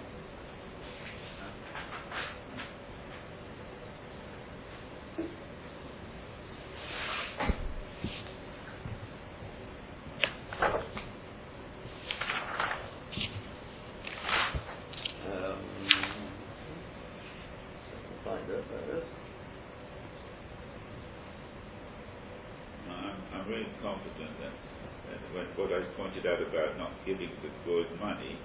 Um, 15.30 15.60
find 18.24 18.50
it. 18.50 18.64
There 18.70 18.80
it 18.80 18.98
is. 18.98 19.06
I'm, 22.86 23.20
I'm 23.34 23.46
really 23.50 23.68
confident 23.82 24.34
that, 24.42 24.56
that 25.10 25.20
when, 25.36 25.46
what 25.58 25.70
I 25.74 25.84
pointed 25.98 26.26
out 26.26 26.42
about 26.42 26.78
not 26.78 26.95
giving 27.06 27.32
the 27.42 27.52
good 27.66 27.90
money, 28.02 28.42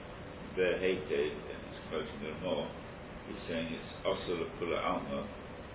they're 0.56 0.78
hated, 0.80 1.32
and 1.48 1.60
it's 1.68 1.80
quoting 1.88 2.20
the 2.22 2.34
more, 2.44 2.70
he's 3.26 3.42
saying 3.48 3.72
it's 3.72 3.92
also 4.04 4.38
the 4.44 4.48
Kula 4.60 4.78
Alma, 4.84 5.28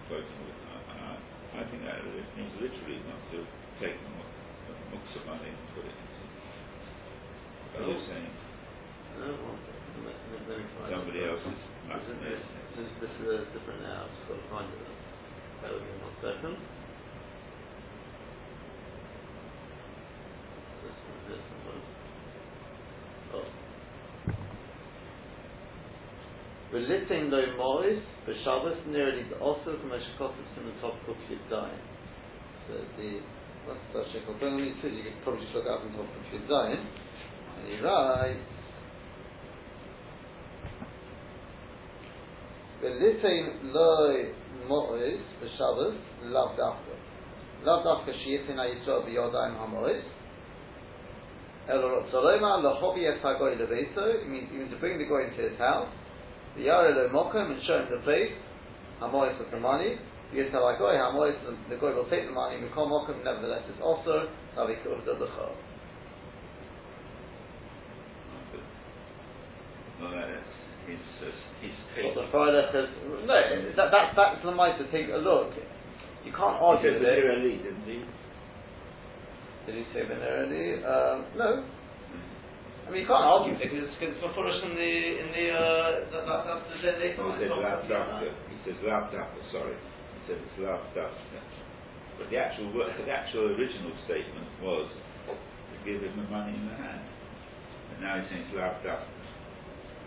quoting 0.07 0.39
the, 0.45 0.53
uh, 0.93 1.17
I 1.53 1.63
think 1.71 1.83
that 1.83 1.99
it 2.05 2.29
means 2.37 2.53
literally 2.61 3.01
not 3.09 3.21
to 3.31 3.45
take 3.81 3.97
the 4.03 4.09
mu- 4.09 4.33
the 4.67 4.73
muksa 4.93 5.25
money 5.25 5.49
and 5.49 5.67
put 5.75 5.85
it 5.85 5.95
into. 5.95 6.23
Are 7.77 7.83
you 7.89 7.97
Oh. 7.97 8.07
saying 8.07 8.31
No, 9.15 9.27
one 9.43 9.59
second. 9.65 10.05
Let, 10.05 10.15
let, 10.31 10.47
let 10.49 10.91
somebody 10.91 11.23
else's 11.25 11.59
This 12.75 12.85
is, 12.85 12.91
this, 13.01 13.11
is, 13.11 13.27
a 13.27 13.45
different 13.53 13.81
got 14.27 14.35
to 14.35 14.49
find 14.49 14.73
it. 14.73 14.87
Bear 15.61 15.73
with 15.73 15.83
me 15.83 15.93
one 16.03 16.15
second. 16.21 16.57
V'litin 26.75 27.31
lo 27.31 27.39
mois, 27.55 28.03
b'shabbos 28.27 28.85
nearly 28.87 29.23
the 29.29 29.37
also 29.39 29.79
from 29.79 29.93
a 29.93 29.95
shekosif 29.95 30.57
in 30.59 30.65
the 30.65 30.75
top 30.81 30.99
of 31.07 31.15
Yudzayin. 31.31 31.79
So 32.67 32.73
the, 32.97 33.21
what's 33.63 33.79
the 33.93 34.03
shekel? 34.11 34.35
Bring 34.37 34.57
me 34.57 34.73
to 34.81 34.89
you 34.89 35.03
could 35.03 35.23
probably 35.23 35.45
just 35.45 35.55
look 35.55 35.67
up 35.71 35.87
on 35.87 35.93
top 35.93 36.03
of 36.03 36.23
Yudzayin. 36.35 36.83
And 37.55 37.67
he 37.71 37.79
writes, 37.79 38.43
V'litin 42.83 43.71
lo 43.71 44.33
mois, 44.67 45.21
b'shabbos, 45.41 45.97
lav 46.23 46.57
dafka. 46.59 46.95
Lav 47.63 47.85
dafka 47.85 48.11
shiyitin 48.19 48.57
ha-yisrael 48.57 49.07
b'yodayim 49.07 49.55
ha-mois. 49.55 50.03
Elorotzolema 51.69 52.59
lahobi 52.61 53.07
es 53.07 53.23
hagoy 53.23 53.55
leveso. 53.55 54.21
It 54.21 54.27
means 54.27 54.49
even 54.53 54.69
to 54.71 54.77
bring 54.77 54.97
the 54.97 55.05
goy 55.05 55.23
into 55.29 55.49
his 55.49 55.57
house. 55.57 55.87
The 56.55 56.63
yare 56.63 56.91
lo 56.95 57.09
mokum 57.09 57.51
and 57.51 57.61
show 57.67 57.79
him 57.79 57.87
the 57.91 58.01
place. 58.03 58.31
Hamois 59.01 59.35
of 59.39 59.51
the 59.51 59.59
money. 59.59 59.97
The 60.31 60.39
yisrael 60.39 60.63
hagoy 60.71 60.95
hamois 60.95 61.35
the 61.69 61.75
goy 61.75 61.93
will 61.95 62.09
take 62.09 62.25
the 62.25 62.31
money. 62.31 62.57
Mikom 62.57 62.89
mokum 62.89 63.23
nevertheless 63.23 63.63
it's 63.69 63.81
also 63.81 64.29
tavik 64.55 64.83
uvda 64.87 65.19
l'chol. 65.19 65.51
Well, 70.01 70.11
that's 70.11 70.51
his, 70.87 70.99
uh, 71.23 71.31
his 71.61 71.71
What 71.71 72.03
take. 72.03 72.15
the 72.15 72.25
Friday 72.31 72.63
says 72.71 72.89
no. 73.25 73.39
That, 73.75 73.91
that 73.91 74.11
that's 74.15 74.43
the 74.43 74.51
might 74.51 74.77
to 74.77 74.85
take 74.91 75.07
a 75.09 75.17
look. 75.17 75.51
You 76.25 76.31
can't 76.31 76.57
He 76.59 76.63
argue 76.65 76.91
said 76.91 76.99
with 76.99 77.07
it. 77.07 77.15
materially, 77.15 77.57
didn't 77.63 77.85
he? 77.85 77.99
Did 79.65 79.75
he 79.75 79.83
say 79.93 80.01
venerally? 80.03 80.83
Um, 80.83 81.25
no. 81.37 81.63
I 82.85 82.93
mean, 82.93 83.01
you 83.01 83.09
can't 83.09 83.25
argue 83.25 83.57
with 83.57 83.65
it 83.65 83.73
because 83.73 83.89
it's, 83.97 84.21
mafurish 84.21 84.61
in 84.61 84.77
the 84.77 84.93
in 85.17 85.27
the 85.33 85.45
uh, 85.49 86.05
that, 86.13 86.21
that, 86.21 86.39
that's 86.45 86.69
the 86.69 86.91
they 87.01 87.17
He 87.17 87.17
said 87.17 87.49
lav 87.49 87.81
dafka. 87.89 88.29
He 88.45 88.57
says 88.61 88.77
sorry. 89.49 89.73
He 89.73 90.19
said 90.29 90.37
it's 90.37 90.57
lav 90.61 90.85
dafka. 90.93 91.39
But 92.21 92.29
the 92.29 92.37
actual, 92.37 92.71
the 92.77 93.09
actual 93.11 93.57
original 93.57 93.91
statement 94.05 94.47
was 94.61 94.87
to 94.87 95.75
give 95.81 96.05
him 96.05 96.13
the 96.13 96.29
money 96.29 96.53
in 96.53 96.63
the 96.69 96.77
hand. 96.77 97.03
And 97.91 98.05
now 98.05 98.21
he's 98.21 98.29
saying 98.29 98.45
it's 98.47 98.55
lav 98.55 98.77
dafka. 98.85 99.15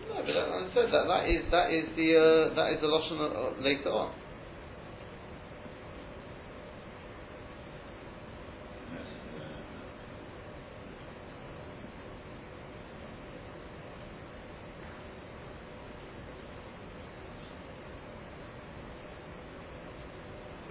No, 0.09 0.23
but 0.23 0.33
that, 0.33 0.47
I 0.47 0.65
said 0.73 0.87
that 0.95 1.05
that 1.05 1.23
is 1.29 1.43
that 1.51 1.67
is 1.75 1.85
the 1.99 2.15
uh, 2.15 2.55
that 2.55 2.73
is 2.73 2.81
the 2.81 2.87
lashon 2.87 3.19
uh, 3.19 3.61
later 3.61 3.91
on. 3.91 4.15
And 8.87 8.97
that's, 8.97 9.05
uh, 9.05 9.59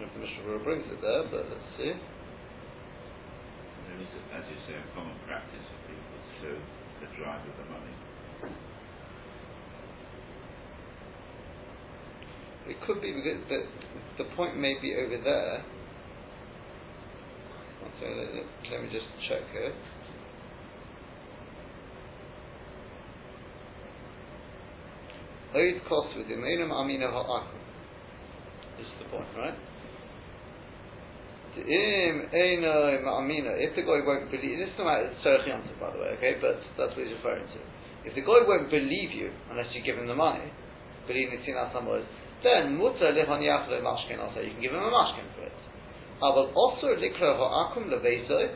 If 0.01 0.15
the 0.15 0.21
Mishnah 0.89 0.97
Berurah 0.97 0.97
brings 0.97 0.97
it 0.97 1.01
there, 1.03 1.25
but 1.31 1.45
let's 1.51 1.69
see. 1.77 1.93
There 3.87 4.01
is, 4.01 4.09
a, 4.09 4.21
as 4.37 4.45
you 4.49 4.57
say, 4.67 4.75
a 4.75 4.95
common 4.95 5.17
practice 5.27 5.61
for 5.61 5.79
people 5.89 6.09
to 6.17 6.31
show 6.41 6.57
the 7.01 7.09
drive 7.17 7.43
of 7.49 7.57
the 7.57 7.65
money. 7.71 7.95
It 12.69 12.77
could 12.87 13.01
be 13.01 13.13
because 13.13 13.41
the, 13.49 14.25
the 14.25 14.31
point 14.37 14.59
may 14.59 14.75
be 14.81 14.95
over 14.95 15.23
there. 15.23 15.65
So 18.01 18.07
let, 18.07 18.35
let- 18.35 18.71
let 18.71 18.83
me 18.83 18.89
just 18.93 19.07
check 19.29 19.41
here. 19.53 19.73
Oid 25.57 25.81
cost 25.89 26.15
with 26.17 26.27
Imenum 26.27 26.71
Amina 26.71 27.09
Ha'akum. 27.09 27.59
This 28.77 28.87
is 28.87 28.93
the 29.03 29.09
point, 29.09 29.27
right? 29.37 29.55
If 31.67 32.31
the 33.75 33.83
guy 33.83 34.01
won't 34.07 34.31
believe, 34.31 34.59
this 34.59 34.69
is 34.69 34.75
Tzarech 34.79 35.49
Yontif, 35.49 35.81
by 35.81 35.91
the 35.93 35.99
way, 35.99 36.11
okay, 36.19 36.35
but 36.41 36.61
that's 36.77 36.95
what 36.95 37.07
he's 37.07 37.17
referring 37.19 37.47
to. 37.47 37.59
If 38.07 38.15
the 38.15 38.23
guy 38.23 38.43
won't 38.47 38.71
believe 38.71 39.11
you 39.11 39.33
unless 39.51 39.75
you 39.75 39.83
give 39.83 39.99
him 39.99 40.07
the 40.07 40.15
money, 40.15 40.53
believe 41.07 41.33
in 41.33 41.41
Sinat 41.43 41.73
Samois, 41.75 42.05
then 42.45 42.79
Mutter 42.79 43.11
Lehon 43.11 43.43
Yachlo 43.43 43.83
Mashkin, 43.83 44.21
also 44.21 44.41
you 44.41 44.53
can 44.55 44.63
give 44.63 44.73
him 44.73 44.83
a 44.83 44.91
Mashkin 44.91 45.27
for 45.35 45.43
it. 45.43 45.53
I 46.23 46.31
will 46.31 46.53
also 46.55 46.95
Likra 46.95 47.37
Ha'akum 47.37 47.91
Leveso, 47.91 48.49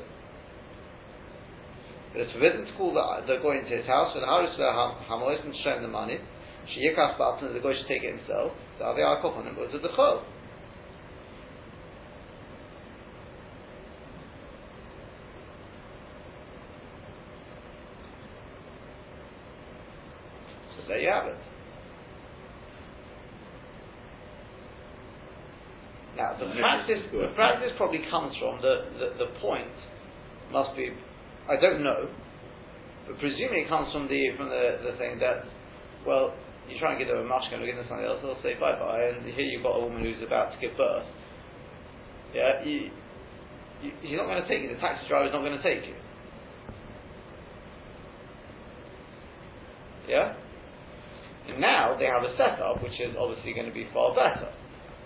but 2.13 2.21
it's 2.23 2.33
forbidden 2.33 2.67
to 2.67 2.73
call 2.77 2.93
the, 2.95 3.03
the 3.27 3.39
guy 3.43 3.57
into 3.59 3.77
his 3.77 3.87
house, 3.87 4.15
and 4.15 4.25
Haris 4.25 4.57
Hamois 4.59 5.41
and 5.45 5.55
show 5.65 5.75
him 5.75 5.83
the 5.83 5.89
money, 5.89 6.19
she 6.71 6.87
Sheyikach 6.87 7.19
Batan, 7.19 7.53
the 7.53 7.61
guy 7.61 7.75
should 7.75 7.89
take 7.89 8.05
it 8.05 8.15
himself, 8.15 8.53
the 8.79 8.85
Avi 8.85 9.03
Akoponim, 9.03 9.57
but 9.57 9.75
it's 9.75 9.83
the 9.83 9.91
Chol. 9.97 10.23
You 21.03 21.11
have 21.11 21.27
it. 21.27 21.41
Now 26.17 26.37
the 26.39 26.47
practice, 26.61 27.03
the 27.11 27.33
practice 27.35 27.73
probably 27.77 28.05
comes 28.11 28.37
from 28.39 28.61
the, 28.61 28.87
the, 29.01 29.27
the 29.27 29.29
point 29.41 29.73
must 30.53 30.77
be, 30.77 30.93
I 31.49 31.57
don't 31.59 31.83
know, 31.83 32.07
but 33.09 33.19
presumably 33.19 33.65
it 33.65 33.69
comes 33.69 33.91
from 33.93 34.07
the 34.07 34.21
from 34.37 34.49
the, 34.49 34.93
the 34.93 34.95
thing 34.99 35.19
that, 35.19 35.49
well, 36.07 36.35
you 36.69 36.79
try 36.79 36.95
and 36.95 36.99
give 37.01 37.09
them 37.09 37.19
a 37.19 37.27
mashkin 37.27 37.59
or 37.59 37.67
give 37.67 37.77
them 37.77 37.87
something 37.89 38.07
else, 38.07 38.21
they'll 38.23 38.39
say 38.45 38.55
bye 38.61 38.79
bye, 38.79 39.03
and 39.17 39.25
here 39.25 39.49
you've 39.49 39.65
got 39.65 39.75
a 39.75 39.83
woman 39.83 40.05
who's 40.05 40.23
about 40.23 40.53
to 40.53 40.59
give 40.61 40.77
birth. 40.77 41.09
Yeah, 42.35 42.63
you, 42.65 42.93
you, 43.83 43.91
he's 44.03 44.17
not 44.17 44.27
going 44.27 44.41
to 44.41 44.49
take 44.49 44.63
you. 44.63 44.69
The 44.69 44.81
taxi 44.81 45.09
driver's 45.09 45.33
not 45.33 45.41
going 45.41 45.57
to 45.57 45.65
take 45.65 45.89
you. 45.89 45.97
Yeah? 50.09 50.35
And 51.53 51.61
now 51.61 51.93
they 52.01 52.09
have 52.09 52.25
a 52.25 52.33
setup 52.41 52.81
which 52.81 52.97
is 52.97 53.13
obviously 53.13 53.53
going 53.53 53.69
to 53.69 53.77
be 53.77 53.85
far 53.93 54.17
better, 54.17 54.49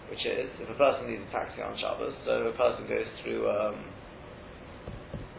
which 0.06 0.22
is 0.22 0.46
if 0.62 0.70
a 0.70 0.78
person 0.78 1.10
needs 1.10 1.26
a 1.26 1.30
taxi 1.34 1.58
on 1.58 1.74
Shabbos, 1.74 2.14
so 2.22 2.46
a 2.46 2.54
person 2.54 2.86
goes 2.86 3.10
through 3.18 3.50
um, 3.50 3.82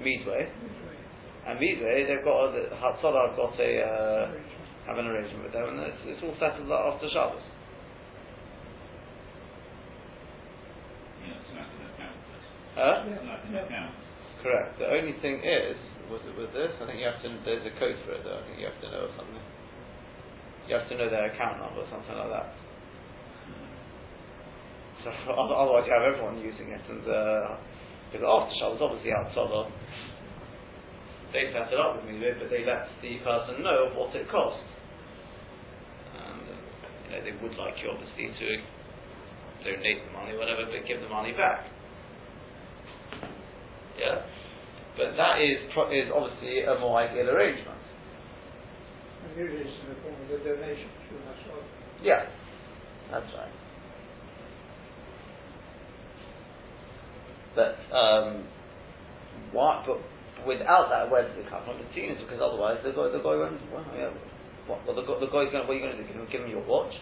Meadway, 0.03 0.51
and 1.47 1.55
Midway 1.63 2.03
they've 2.03 2.27
got 2.27 2.51
a, 2.51 2.59
the 2.59 2.75
Hatzalah 2.75 3.31
have 3.31 3.39
got 3.39 3.55
a 3.55 3.71
uh, 3.79 4.25
have 4.91 4.99
an 4.99 5.07
arrangement 5.07 5.47
with 5.47 5.55
them, 5.55 5.79
and 5.79 5.79
it's, 5.87 6.03
it's 6.11 6.23
all 6.27 6.35
settled 6.43 6.67
after 6.75 7.07
Shabbos. 7.07 7.39
You 11.23 11.31
know, 11.31 11.39
it's 11.39 11.55
like 11.55 11.71
an 11.71 11.83
account. 11.87 12.19
Huh? 12.75 12.95
It's 13.15 13.27
like 13.31 13.43
an. 13.47 13.95
Correct. 14.43 14.75
The 14.75 14.91
only 14.91 15.15
thing 15.23 15.39
is, 15.39 15.79
was 16.11 16.19
it 16.27 16.35
with 16.35 16.51
this? 16.51 16.71
I 16.83 16.83
think 16.83 16.99
you 16.99 17.07
have 17.07 17.23
to. 17.23 17.31
There's 17.47 17.63
a 17.63 17.73
code 17.79 17.95
for 18.03 18.11
it, 18.11 18.27
though. 18.27 18.39
I 18.39 18.43
think 18.43 18.59
you 18.59 18.67
have 18.67 18.79
to 18.83 18.91
know 18.91 19.07
something. 19.15 19.43
You 20.67 20.75
have 20.75 20.87
to 20.89 20.97
know 20.97 21.09
their 21.09 21.31
account 21.31 21.59
number, 21.63 21.81
or 21.81 21.89
something 21.89 22.15
like 22.15 22.31
that. 22.31 22.51
So 25.03 25.09
otherwise, 25.31 25.87
you 25.87 25.93
have 25.95 26.03
everyone 26.03 26.39
using 26.43 26.69
it, 26.75 26.83
and 26.91 27.03
uh, 27.07 27.57
because 28.11 28.27
after 28.27 28.53
Shabbos, 28.59 28.79
obviously 28.83 29.11
outside 29.11 29.71
they 31.33 31.51
set 31.51 31.71
it 31.71 31.79
up 31.79 31.99
with 31.99 32.07
me, 32.07 32.19
but 32.39 32.49
they 32.49 32.63
let 32.63 32.87
the 33.03 33.19
person 33.19 33.63
know 33.63 33.91
of 33.91 33.97
what 33.97 34.15
it 34.15 34.29
cost. 34.31 34.63
And 36.15 36.41
uh, 36.47 36.55
you 37.03 37.09
know, 37.11 37.21
they 37.23 37.35
would 37.43 37.55
like 37.59 37.75
you 37.83 37.91
obviously 37.91 38.31
to 38.31 38.47
donate 39.67 39.99
the 40.07 40.11
money, 40.15 40.37
whatever, 40.37 40.65
but 40.71 40.87
give 40.87 41.01
the 41.01 41.09
money 41.09 41.33
back. 41.33 41.67
Yeah, 43.99 44.23
but 44.95 45.17
that 45.17 45.41
is 45.41 45.67
pro- 45.73 45.91
is 45.91 46.07
obviously 46.13 46.63
a 46.63 46.79
more 46.79 46.99
ideal 46.99 47.29
arrangement. 47.29 47.81
And 49.27 49.35
usually 49.35 49.67
it's 49.67 49.75
in 49.83 49.91
the 49.91 49.99
form 50.01 50.15
of 50.15 50.31
a 50.31 50.39
donation 50.39 50.87
to 50.87 51.13
myself. 51.27 51.63
Yeah, 52.01 52.23
that's 53.11 53.27
right. 53.35 53.51
But 57.57 57.75
um, 57.91 58.45
why? 59.51 59.83
But 59.85 59.99
without 60.47 60.87
that, 60.93 61.09
where 61.11 61.27
does 61.27 61.35
it 61.35 61.49
come 61.49 61.65
from? 61.65 61.81
The 61.81 61.89
team 61.91 62.13
is 62.13 62.21
because 62.23 62.39
otherwise 62.39 62.79
the 62.85 62.93
guy, 62.93 63.09
the 63.11 63.19
guy 63.19 63.35
won't. 63.35 63.59
Well, 63.73 63.83
yeah, 63.97 64.13
what, 64.69 64.85
well, 64.85 64.95
the, 64.95 65.01
guy- 65.03 65.19
the 65.19 65.27
guy's 65.27 65.51
going. 65.51 65.65
What 65.67 65.73
are 65.75 65.79
you 65.79 65.83
going 65.83 65.97
to 65.97 66.01
do? 66.03 66.07
Give 66.07 66.15
him, 66.21 66.27
give 66.31 66.41
him 66.45 66.53
your 66.53 66.63
watch? 66.69 66.93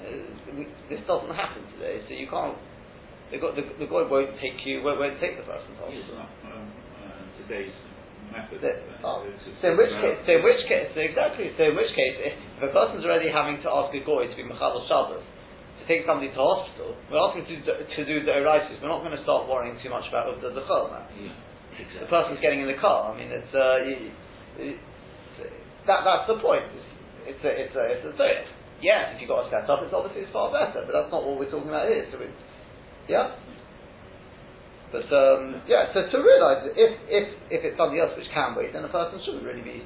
Uh, 0.00 0.56
we, 0.56 0.66
this 0.88 1.04
doesn't 1.06 1.34
happen 1.36 1.62
today, 1.76 2.00
so 2.08 2.14
you 2.16 2.26
can't. 2.32 2.56
The 3.30 3.38
guy, 3.38 3.50
the, 3.54 3.62
the 3.78 3.88
guy 3.90 4.02
won't 4.08 4.32
take 4.40 4.56
you. 4.64 4.82
Won't, 4.82 4.98
won't 4.98 5.20
take 5.20 5.36
the 5.36 5.44
person's 5.44 5.76
house. 5.78 5.92
It's 5.92 6.08
not 6.16 6.30
um, 6.48 6.66
uh, 7.04 7.22
today's 7.44 7.74
method. 8.36 8.60
So, 8.60 9.08
oh, 9.08 9.24
so 9.62 9.64
in 9.72 9.76
which 9.80 9.92
case, 10.04 10.18
so 10.28 10.30
in 10.36 10.42
which 10.44 10.62
case, 10.68 10.88
so 10.92 11.00
exactly, 11.00 11.46
so 11.56 11.62
in 11.72 11.74
which 11.76 11.92
case, 11.96 12.16
if, 12.20 12.34
if 12.36 12.62
a 12.68 12.72
person's 12.72 13.04
already 13.04 13.32
having 13.32 13.58
to 13.64 13.68
ask 13.72 13.90
a 13.96 14.02
goy 14.04 14.28
to 14.28 14.36
be 14.36 14.44
Mechal 14.44 14.84
Shabbos, 14.86 15.24
to 15.24 15.82
take 15.88 16.04
somebody 16.04 16.28
to 16.32 16.40
hospital, 16.40 16.92
we're 17.08 17.20
asking 17.20 17.48
to, 17.48 17.56
do- 17.64 17.80
to 17.88 18.00
do 18.04 18.16
the 18.24 18.32
Orisis, 18.36 18.76
we're 18.84 18.92
not 18.92 19.00
going 19.00 19.16
to 19.16 19.22
start 19.24 19.48
worrying 19.48 19.80
too 19.80 19.88
much 19.88 20.04
about 20.12 20.28
the, 20.44 20.52
the 20.52 20.64
chol 20.68 20.92
now. 20.92 21.08
Yeah, 21.16 21.32
The 22.04 22.08
person's 22.12 22.40
getting 22.44 22.60
in 22.60 22.68
the 22.68 22.78
car, 22.80 23.12
I 23.12 23.16
mean, 23.16 23.32
it's, 23.32 23.52
uh, 23.56 23.76
you, 23.84 23.96
you, 24.60 24.76
that, 25.88 26.02
that's 26.04 26.26
the 26.28 26.38
point. 26.42 26.64
It's, 27.26 27.40
it's 27.40 27.42
a, 27.44 27.50
it's 27.52 27.74
a, 27.76 27.84
it's 27.90 28.04
a, 28.06 28.10
so 28.16 28.24
yes, 28.82 29.14
if 29.14 29.20
you've 29.20 29.30
got 29.30 29.46
a 29.46 29.50
setup, 29.50 29.82
it's 29.82 29.94
obviously 29.94 30.22
it's 30.26 30.32
far 30.32 30.50
better, 30.50 30.82
but 30.86 30.92
that's 30.92 31.10
not 31.12 31.24
what 31.24 31.38
we're 31.38 31.50
talking 31.50 31.68
about 31.70 31.88
here. 31.88 32.06
So 32.10 32.18
yeah? 33.08 33.34
But, 34.92 35.10
um, 35.10 35.62
yeah, 35.66 35.90
so 35.92 36.06
to 36.06 36.18
realise 36.18 36.62
that 36.62 36.74
if, 36.78 36.92
if, 37.10 37.26
if 37.50 37.60
it's 37.64 37.76
something 37.76 37.98
else 37.98 38.12
which 38.16 38.30
can 38.32 38.54
wait, 38.54 38.72
then 38.72 38.82
the 38.82 38.88
person 38.88 39.20
shouldn't 39.24 39.44
really 39.44 39.62
be 39.62 39.82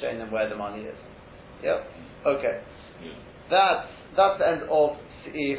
showing 0.00 0.18
them 0.18 0.30
where 0.30 0.48
the 0.48 0.56
money 0.56 0.82
is. 0.82 0.96
Yeah? 1.62 1.82
Okay. 2.24 2.62
That's, 3.50 3.88
that's 4.16 4.38
the 4.38 4.46
end 4.46 4.62
of 4.70 4.96
Sif 5.24 5.58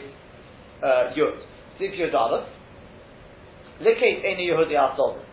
uh, 0.83 1.11
Yud. 1.11 1.43
Sif 1.77 1.91
Yud 1.91 2.13
Aleph. 2.13 2.47
Likate 3.81 4.23
Eni 4.23 4.47
Yehudi 4.47 4.75
Asovim. 4.75 5.23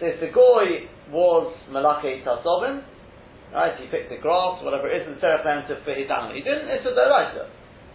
So 0.00 0.06
if 0.06 0.20
the 0.20 0.32
goy 0.32 0.88
was 1.12 1.54
Malake 1.70 2.24
Tasovim, 2.24 2.82
right, 3.52 3.78
he 3.78 3.86
picked 3.86 4.10
the 4.10 4.18
grass, 4.18 4.64
whatever 4.64 4.88
it 4.88 5.02
is, 5.02 5.08
and 5.08 5.16
set 5.20 5.30
up 5.30 5.44
for 5.44 5.94
his 5.94 6.10
animal. 6.10 6.34
He 6.34 6.42
didn't, 6.42 6.68
it's 6.68 6.86
a 6.86 6.92
deraisa. 6.96 7.48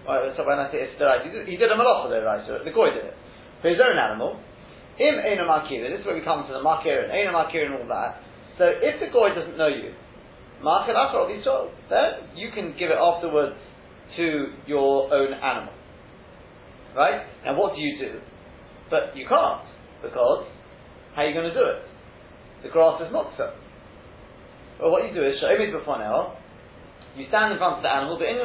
Right, 0.07 0.31
so 0.37 0.47
when 0.47 0.57
I 0.57 0.71
say 0.71 0.85
it's 0.85 1.01
deraisa, 1.01 1.25
he 1.25 1.31
did, 1.31 1.47
he 1.47 1.57
did 1.57 1.71
a 1.71 1.75
malacha 1.75 2.13
deraisa, 2.13 2.63
the 2.63 2.71
goy 2.71 2.93
did 2.93 3.05
it. 3.11 3.17
For 3.61 3.69
his 3.69 3.79
own 3.79 3.97
animal, 3.97 4.39
him 4.95 5.15
Eina 5.15 5.47
Makir, 5.47 5.89
this 5.89 5.99
is 6.01 6.05
where 6.05 6.15
we 6.15 6.21
come 6.23 6.47
to 6.47 6.53
the 6.53 6.59
Makir 6.59 7.03
and 7.03 7.11
Eina 7.11 7.31
Makir 7.31 7.65
and 7.65 7.75
all 7.75 7.87
that. 7.87 8.21
So 8.57 8.65
if 8.67 8.99
the 8.99 9.07
goy 9.11 9.35
doesn't 9.35 9.57
know 9.57 9.67
you, 9.67 9.93
Makir 10.63 10.95
Achar 10.95 11.71
then 11.89 12.35
you 12.35 12.51
can 12.51 12.75
give 12.77 12.91
it 12.91 12.97
afterwards 12.99 13.55
to 14.17 14.53
your 14.67 15.13
own 15.13 15.33
animal. 15.33 15.73
Right? 16.95 17.21
And 17.45 17.57
what 17.57 17.75
do 17.75 17.81
you 17.81 17.97
do? 17.99 18.19
But 18.89 19.15
you 19.15 19.27
can't, 19.27 19.63
because 20.01 20.47
how 21.15 21.21
are 21.21 21.27
you 21.27 21.33
going 21.33 21.47
to 21.47 21.53
do 21.53 21.63
it? 21.63 21.83
The 22.63 22.69
grass 22.69 23.01
is 23.01 23.11
not 23.13 23.31
so. 23.37 23.53
Well, 24.81 24.91
what 24.91 25.07
you 25.07 25.13
do 25.13 25.23
is, 25.23 25.35
Sha'imid 25.43 25.71
now, 25.85 26.37
you 27.15 27.27
stand 27.27 27.51
in 27.53 27.57
front 27.59 27.77
of 27.77 27.83
the 27.83 27.89
animal, 27.91 28.17
but 28.17 28.27
in 28.27 28.39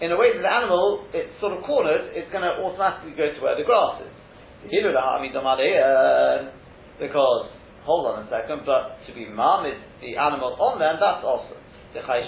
in 0.00 0.10
a 0.10 0.16
way 0.18 0.34
that 0.34 0.42
the 0.42 0.50
animal, 0.50 1.06
it's 1.14 1.30
sort 1.38 1.54
of 1.54 1.62
cornered, 1.62 2.10
it's 2.14 2.30
going 2.34 2.42
to 2.42 2.58
automatically 2.58 3.14
go 3.14 3.30
to 3.30 3.40
where 3.42 3.54
the 3.54 3.62
grass 3.62 4.02
is. 4.02 4.10
Uh, 4.64 6.50
because, 6.98 7.46
hold 7.84 8.06
on 8.10 8.26
a 8.26 8.30
second, 8.30 8.66
but 8.66 8.98
to 9.06 9.14
be 9.14 9.26
marmid 9.30 9.78
the 10.00 10.16
animal 10.16 10.56
on 10.58 10.78
them, 10.78 10.96
that's 10.98 11.22
awesome. 11.22 11.58
Because 11.94 12.26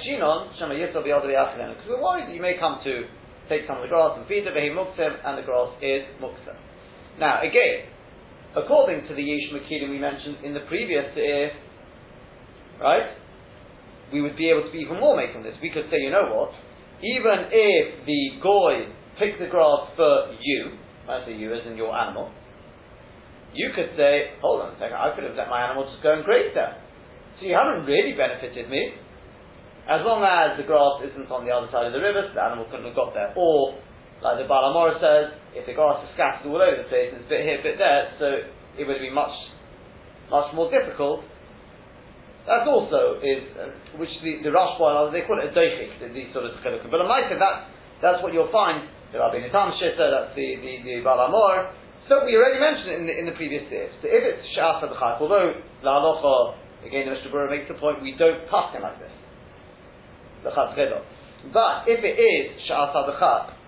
we're 1.88 2.02
worried 2.02 2.34
you 2.34 2.40
may 2.40 2.54
come 2.58 2.78
to 2.84 3.02
take 3.48 3.66
some 3.66 3.76
of 3.78 3.82
the 3.82 3.88
grass 3.88 4.14
and 4.18 4.26
feed 4.28 4.46
it, 4.46 4.54
and 4.54 5.38
the 5.38 5.42
grass 5.42 5.70
is 5.82 6.02
muksa. 6.22 6.54
Now, 7.18 7.40
again, 7.42 7.90
according 8.54 9.08
to 9.08 9.14
the 9.14 9.22
Yesh 9.22 9.50
Makilim 9.50 9.90
we 9.90 9.98
mentioned 9.98 10.44
in 10.44 10.54
the 10.54 10.60
previous 10.68 11.10
year, 11.16 11.50
right, 12.80 13.10
we 14.12 14.20
would 14.20 14.36
be 14.36 14.50
able 14.50 14.62
to 14.62 14.70
be 14.70 14.78
even 14.78 15.00
more 15.00 15.16
making 15.16 15.42
this. 15.42 15.54
We 15.62 15.70
could 15.70 15.90
say, 15.90 15.98
you 15.98 16.10
know 16.10 16.30
what, 16.30 16.52
even 17.02 17.52
if 17.52 18.06
the 18.06 18.40
goy 18.42 18.88
picked 19.18 19.40
the 19.40 19.48
grass 19.48 19.92
for 19.96 20.32
you, 20.40 20.78
I 21.08 21.24
say 21.24 21.36
you 21.36 21.52
as 21.52 21.66
in 21.66 21.76
your 21.76 21.94
animal, 21.94 22.32
you 23.52 23.72
could 23.74 23.96
say, 23.96 24.36
hold 24.40 24.60
on 24.60 24.74
a 24.74 24.76
second, 24.76 24.96
I 24.96 25.12
could 25.16 25.24
have 25.24 25.36
let 25.36 25.48
my 25.48 25.64
animal 25.64 25.88
just 25.88 26.02
go 26.02 26.12
and 26.12 26.24
graze 26.24 26.52
there. 26.52 26.76
So 27.40 27.48
you 27.48 27.56
haven't 27.56 27.88
really 27.88 28.12
benefited 28.16 28.68
me. 28.68 28.96
As 29.86 30.02
long 30.02 30.24
as 30.24 30.58
the 30.58 30.66
grass 30.66 31.04
isn't 31.08 31.30
on 31.30 31.46
the 31.46 31.52
other 31.52 31.70
side 31.70 31.86
of 31.86 31.94
the 31.94 32.02
river, 32.02 32.26
so 32.28 32.34
the 32.34 32.42
animal 32.42 32.66
couldn't 32.68 32.90
have 32.90 32.98
got 32.98 33.14
there. 33.14 33.32
Or 33.36 33.78
like 34.24 34.40
the 34.40 34.48
Balamora 34.48 34.98
says, 34.98 35.36
if 35.54 35.64
the 35.68 35.76
grass 35.76 36.02
is 36.04 36.10
scattered 36.16 36.48
all 36.48 36.58
over 36.58 36.82
the 36.82 36.88
place 36.88 37.12
and 37.12 37.22
it's 37.22 37.28
a 37.28 37.32
bit 37.32 37.44
here, 37.44 37.60
a 37.60 37.64
bit 37.64 37.76
there, 37.78 38.02
so 38.18 38.26
it 38.76 38.84
would 38.84 39.00
be 39.00 39.12
much, 39.12 39.32
much 40.32 40.50
more 40.56 40.72
difficult. 40.72 41.22
That 42.46 42.62
also 42.62 43.18
is, 43.18 43.42
uh, 43.58 43.74
which 43.98 44.14
the, 44.22 44.46
the 44.46 44.54
Rashba, 44.54 45.10
they 45.10 45.26
call 45.26 45.42
it 45.42 45.50
a 45.50 45.52
doichik, 45.52 45.98
these 46.14 46.30
sort 46.30 46.46
of 46.46 46.54
chilukim. 46.62 46.94
But 46.94 47.02
on 47.02 47.10
my 47.10 47.26
side, 47.26 47.42
that's, 47.42 48.22
what 48.22 48.30
you'll 48.30 48.54
find, 48.54 48.86
the 49.10 49.18
Rabbeinu 49.18 49.50
Tam 49.50 49.74
Shitta, 49.74 50.06
that's 50.06 50.30
the, 50.38 50.54
the, 50.62 50.72
the 50.86 50.94
Balamor. 51.02 51.74
So 52.06 52.22
we 52.22 52.38
already 52.38 52.62
mentioned 52.62 52.90
it 52.94 52.98
in 53.02 53.06
the, 53.10 53.14
in 53.18 53.26
the 53.26 53.34
previous 53.34 53.66
year. 53.66 53.90
So 53.98 54.06
if 54.06 54.22
it's 54.22 54.46
Sha'af 54.54 54.78
Adchak, 54.86 55.18
although 55.18 55.58
La 55.82 55.98
again, 56.86 57.10
the 57.10 57.18
Mishnah 57.18 57.34
Berurah 57.34 57.50
makes 57.50 57.66
the 57.66 57.74
point, 57.74 57.98
we 57.98 58.14
don't 58.14 58.46
pass 58.46 58.70
him 58.70 58.86
like 58.86 59.02
this. 59.02 59.10
But 60.46 61.90
if 61.90 61.98
it 61.98 62.14
is 62.14 62.44
Sha'af 62.70 62.94
Adchak, 62.94 63.58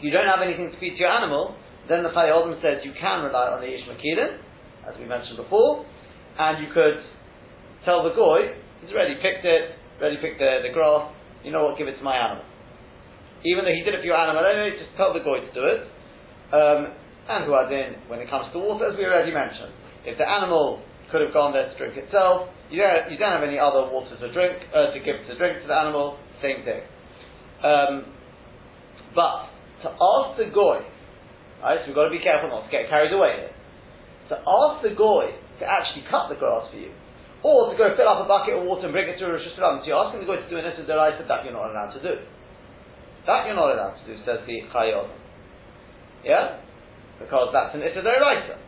you 0.00 0.08
don't 0.08 0.24
have 0.24 0.40
anything 0.40 0.72
to 0.72 0.80
feed 0.80 0.96
to 0.96 1.04
your 1.04 1.12
animal, 1.12 1.54
then 1.84 2.02
the 2.02 2.08
Chayei 2.16 2.32
Adam 2.32 2.56
says 2.64 2.80
you 2.80 2.96
can 2.96 3.28
rely 3.28 3.52
on 3.52 3.60
the 3.60 3.68
Ish 3.68 3.84
as 3.84 4.96
we 4.96 5.04
mentioned 5.04 5.36
before, 5.36 5.84
and 6.38 6.64
you 6.64 6.72
could 6.72 7.04
tell 7.84 8.02
the 8.04 8.14
Goy, 8.14 8.54
he's 8.80 8.90
already 8.90 9.14
picked 9.20 9.44
it, 9.44 9.76
already 10.00 10.18
picked 10.18 10.38
the, 10.38 10.64
the 10.66 10.72
grass, 10.72 11.12
you 11.44 11.52
know 11.52 11.64
what, 11.64 11.78
give 11.78 11.88
it 11.88 11.96
to 11.96 12.04
my 12.04 12.16
animal. 12.16 12.44
Even 13.44 13.64
though 13.64 13.72
he 13.72 13.82
did 13.82 13.94
it 13.94 14.00
for 14.00 14.08
your 14.08 14.20
animal 14.20 14.44
anyway, 14.44 14.76
just 14.76 14.92
tell 14.96 15.12
the 15.12 15.24
Goy 15.24 15.40
to 15.40 15.52
do 15.52 15.64
it. 15.64 15.80
Um, 16.52 16.92
and 17.30 17.46
who 17.46 17.54
in, 17.54 18.10
when 18.10 18.18
it 18.18 18.28
comes 18.28 18.50
to 18.52 18.58
water, 18.58 18.90
as 18.90 18.98
we 18.98 19.06
already 19.06 19.32
mentioned, 19.32 19.72
if 20.04 20.18
the 20.18 20.26
animal 20.26 20.82
could 21.12 21.20
have 21.20 21.32
gone 21.32 21.52
there 21.52 21.70
to 21.70 21.74
drink 21.78 21.96
itself, 21.96 22.50
you 22.70 22.82
don't, 22.82 23.10
you 23.10 23.18
don't 23.18 23.32
have 23.32 23.46
any 23.46 23.58
other 23.58 23.86
water 23.86 24.18
to 24.18 24.32
drink, 24.32 24.58
uh, 24.74 24.90
to 24.90 24.98
give 24.98 25.16
to 25.26 25.38
drink 25.38 25.62
to 25.62 25.66
the 25.68 25.74
animal, 25.74 26.18
same 26.42 26.64
thing. 26.64 26.82
Um, 27.62 28.06
but 29.14 29.50
to 29.82 29.88
ask 29.90 30.38
the 30.38 30.50
goy, 30.52 30.82
right? 31.62 31.78
So 31.82 31.86
we've 31.88 31.98
got 31.98 32.10
to 32.10 32.14
be 32.14 32.22
careful 32.22 32.48
not 32.50 32.66
to 32.66 32.70
get 32.70 32.88
carried 32.88 33.12
away 33.12 33.46
here. 33.46 33.54
To 34.30 34.36
ask 34.38 34.82
the 34.82 34.94
goy 34.94 35.34
to 35.60 35.64
actually 35.66 36.06
cut 36.10 36.30
the 36.30 36.38
grass 36.38 36.70
for 36.70 36.78
you, 36.78 36.90
or 37.42 37.72
to 37.72 37.74
go 37.76 37.96
fill 37.96 38.08
up 38.08 38.20
a 38.20 38.28
bucket 38.28 38.56
of 38.56 38.68
water 38.68 38.88
and 38.88 38.92
bring 38.92 39.08
it 39.08 39.16
to 39.16 39.24
reshus 39.24 39.56
harabim. 39.56 39.80
So 39.82 39.86
you're 39.88 40.00
asking 40.00 40.20
the 40.24 40.28
goy 40.28 40.36
to 40.36 40.48
do 40.48 40.60
an 40.60 40.68
Issa 40.68 40.84
Deraisa 40.84 41.24
that 41.24 41.44
you're 41.44 41.56
not 41.56 41.72
allowed 41.72 41.96
to 41.96 42.02
do. 42.04 42.20
That 43.24 43.48
you're 43.48 43.56
not 43.56 43.72
allowed 43.72 43.96
to 44.00 44.04
do, 44.04 44.16
says 44.24 44.44
the 44.44 44.68
Chayot. 44.68 45.08
Yeah? 46.24 46.60
Because 47.16 47.48
that's 47.52 47.72
an 47.72 47.80
Issa 47.80 48.04
Deraisa. 48.04 48.60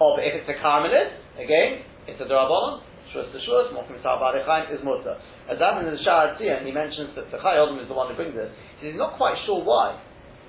Or 0.00 0.12
oh, 0.12 0.20
but 0.20 0.28
if 0.28 0.36
it's 0.36 0.48
a 0.48 0.56
Carmelit, 0.60 1.16
again, 1.40 1.82
it's 2.06 2.20
a 2.20 2.28
Derabonon, 2.28 2.84
Shvus 3.10 3.32
to 3.32 3.38
Shvus, 3.40 3.72
Mokim 3.72 3.96
Sa'bar 4.04 4.36
is 4.36 4.80
Mutter. 4.84 5.16
As 5.48 5.58
happened 5.58 5.88
in 5.88 5.96
the 5.96 6.04
Shah 6.04 6.36
he 6.36 6.72
mentions 6.72 7.16
that 7.16 7.32
the 7.32 7.38
Chayot 7.40 7.72
is 7.80 7.88
the 7.88 7.96
one 7.96 8.12
who 8.12 8.16
brings 8.16 8.36
this. 8.36 8.52
He's 8.80 8.96
not 8.96 9.16
quite 9.16 9.40
sure 9.46 9.64
why 9.64 9.96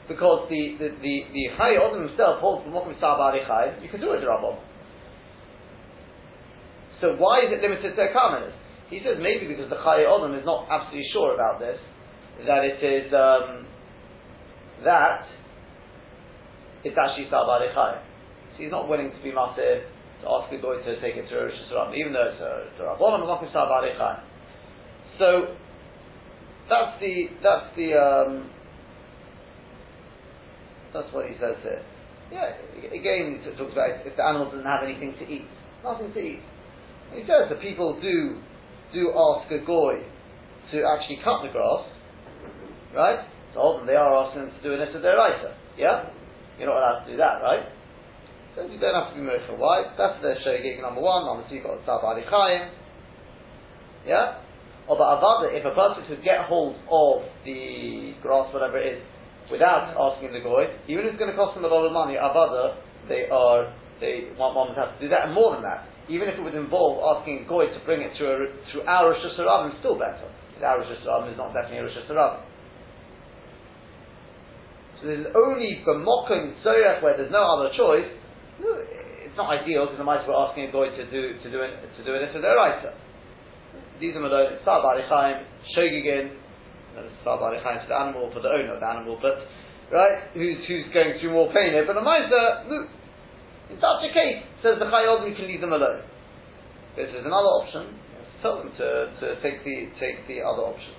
because 0.09 0.49
the 0.49 0.75
the 0.81 0.89
the, 0.99 1.15
the 1.31 1.43
Chai 1.55 1.77
himself 1.77 2.41
holds 2.41 2.65
the 2.65 2.73
Mokum 2.73 2.97
you 2.97 3.89
can 3.89 4.01
do 4.01 4.11
a 4.11 4.17
Drabon. 4.17 4.57
So 7.01 7.15
why 7.15 7.47
is 7.47 7.51
it 7.51 7.61
limited 7.61 7.95
to 7.95 8.07
Karmelis? 8.11 8.53
He 8.89 8.99
says 9.05 9.17
maybe 9.21 9.47
because 9.47 9.69
the 9.69 9.77
Chai 9.77 10.03
Odom 10.03 10.37
is 10.37 10.45
not 10.45 10.67
absolutely 10.69 11.07
sure 11.13 11.33
about 11.35 11.59
this, 11.59 11.77
that 12.45 12.63
it 12.65 12.81
is 12.81 13.13
um, 13.13 13.67
that 14.83 15.27
it's 16.83 16.97
actually 16.97 17.27
tza'ar 17.27 17.45
ba'alei 17.45 17.73
chaim. 17.73 18.01
So 18.55 18.63
he's 18.63 18.71
not 18.71 18.89
willing 18.89 19.11
to 19.11 19.19
be 19.23 19.31
Matir 19.31 19.83
to 20.21 20.25
ask 20.27 20.51
the 20.51 20.57
boy 20.57 20.81
to 20.81 21.01
take 21.01 21.15
it 21.15 21.29
to 21.29 21.35
reshus 21.35 21.71
harabim, 21.71 21.95
even 21.95 22.13
though 22.13 22.31
it's 22.31 22.41
a 22.41 22.81
Drabon 22.81 23.19
and 23.19 23.23
Mokum 23.23 23.51
tza'ar 23.51 23.67
ba'alei 23.69 23.97
chaim. 23.97 24.23
So 25.19 25.55
that's 26.69 26.99
the 26.99 27.27
that's 27.43 27.75
the 27.75 27.93
um, 27.93 28.49
that's 30.93 31.13
what 31.13 31.27
he 31.27 31.35
says 31.39 31.55
here. 31.61 31.83
Yeah, 32.31 32.53
again, 32.93 33.41
he 33.43 33.49
talks 33.57 33.73
about 33.73 34.05
if 34.05 34.15
the 34.15 34.23
animal 34.23 34.49
doesn't 34.49 34.65
have 34.65 34.83
anything 34.83 35.13
to 35.19 35.25
eat, 35.25 35.49
nothing 35.83 36.13
to 36.13 36.19
eat. 36.19 36.41
He 37.13 37.21
says 37.21 37.49
that 37.49 37.61
people 37.61 37.99
do 38.01 38.41
do 38.93 39.13
ask 39.13 39.51
a 39.51 39.59
goy 39.65 40.01
to 40.71 40.77
actually 40.85 41.19
cut 41.23 41.41
the 41.45 41.51
grass, 41.53 41.85
right? 42.95 43.25
So 43.53 43.59
often 43.61 43.87
they 43.87 43.97
are 43.97 44.09
asking 44.25 44.49
them 44.49 44.51
to 44.53 44.61
do 44.61 44.73
an 44.73 44.81
issa 44.81 44.97
deraisa. 45.01 45.53
Yeah, 45.77 46.09
you're 46.57 46.69
not 46.69 46.77
allowed 46.77 47.05
to 47.05 47.11
do 47.11 47.17
that, 47.17 47.41
right? 47.41 47.65
So 48.55 48.65
you 48.65 48.79
don't 48.79 48.93
have 48.93 49.13
to 49.13 49.19
be 49.19 49.25
for 49.47 49.57
Why? 49.57 49.93
That's 49.97 50.21
the 50.21 50.35
shogeg 50.41 50.81
number 50.81 51.01
one. 51.01 51.25
Number 51.25 51.47
two, 51.49 51.55
you've 51.55 51.63
got 51.63 51.85
tzab 51.85 52.03
alichayim. 52.03 52.69
Yeah. 54.05 54.41
Or 54.89 54.97
but 54.97 55.05
avada, 55.05 55.53
if 55.53 55.65
a 55.65 55.73
person 55.73 56.03
could 56.09 56.23
get 56.23 56.45
hold 56.49 56.75
of 56.89 57.21
the 57.45 58.13
grass, 58.21 58.51
whatever 58.53 58.81
it 58.81 58.97
is, 58.97 59.03
without 59.51 59.93
asking 59.93 60.33
the 60.33 60.41
goy, 60.41 60.65
even 60.87 61.05
if 61.05 61.13
it's 61.13 61.19
going 61.19 61.29
to 61.29 61.37
cost 61.37 61.53
them 61.53 61.63
a 61.63 61.67
lot 61.67 61.85
of 61.85 61.93
money, 61.93 62.17
avada, 62.17 62.81
they 63.07 63.29
are 63.29 63.73
they 63.99 64.31
one, 64.35 64.55
one 64.55 64.69
would 64.69 64.77
have 64.77 64.95
to 64.95 64.99
do 64.99 65.09
that, 65.09 65.27
and 65.27 65.33
more 65.33 65.53
than 65.53 65.63
that, 65.63 65.87
even 66.07 66.27
if 66.27 66.39
it 66.39 66.43
would 66.43 66.55
involve 66.55 66.99
asking 67.19 67.43
a 67.43 67.45
goy 67.47 67.67
to 67.67 67.79
bring 67.85 68.01
it 68.01 68.15
through 68.17 68.31
a, 68.31 68.37
through 68.71 68.83
our 68.83 69.13
reshus 69.13 69.37
harabim, 69.37 69.77
still 69.79 69.99
better. 69.99 70.27
Our 70.63 70.83
reshus 70.83 71.03
harabim 71.05 71.31
is 71.31 71.37
not 71.37 71.53
definitely 71.53 71.83
a 71.83 71.89
reshus 71.89 72.07
harabim. 72.09 72.43
So 74.99 75.07
there's 75.07 75.27
only 75.35 75.79
for 75.83 75.95
Mokum 75.95 76.59
Tzorech 76.59 77.01
where 77.01 77.15
there's 77.15 77.31
no 77.31 77.43
other 77.43 77.71
choice. 77.75 78.09
It's 78.59 79.37
not 79.37 79.47
ideal 79.47 79.87
because 79.87 79.99
I 79.99 80.03
might 80.03 80.21
as 80.23 80.27
well 80.27 80.49
asking 80.49 80.67
a 80.67 80.71
goy 80.71 80.91
to 80.91 81.03
do 81.07 81.39
to 81.39 81.47
do 81.51 81.61
it 81.63 81.79
to 81.95 82.03
do 82.03 82.41
their 82.41 82.55
writer. 82.55 82.91
These 83.99 84.15
are 84.15 84.19
Malone, 84.19 84.59
tza'ar 84.63 84.83
ba'alei 84.83 85.07
chaim, 85.07 85.45
Shogigin, 85.75 86.31
to 86.95 87.87
the 87.87 87.95
animal, 87.95 88.31
for 88.33 88.41
the 88.41 88.49
owner 88.49 88.73
of 88.75 88.79
the 88.79 88.87
animal, 88.87 89.19
but 89.21 89.43
right, 89.91 90.31
who's 90.33 90.57
who's 90.67 90.87
going 90.93 91.19
through 91.19 91.31
more 91.31 91.51
pain 91.53 91.71
here. 91.73 91.85
But 91.85 91.95
the 91.95 92.01
miser, 92.01 92.87
in 93.69 93.77
such 93.77 94.01
a 94.01 94.11
case, 94.13 94.41
says 94.65 94.81
the 94.81 94.89
Chayod, 94.89 95.29
you 95.29 95.35
can 95.37 95.47
leave 95.47 95.61
them 95.61 95.73
alone. 95.73 96.01
This 96.97 97.09
is 97.13 97.21
another 97.21 97.53
option. 97.61 97.95
tell 98.41 98.57
them 98.57 98.73
to, 98.75 99.13
to 99.21 99.25
take 99.45 99.63
the 99.63 99.93
take 100.01 100.25
the 100.27 100.41
other 100.41 100.73
option. 100.73 100.93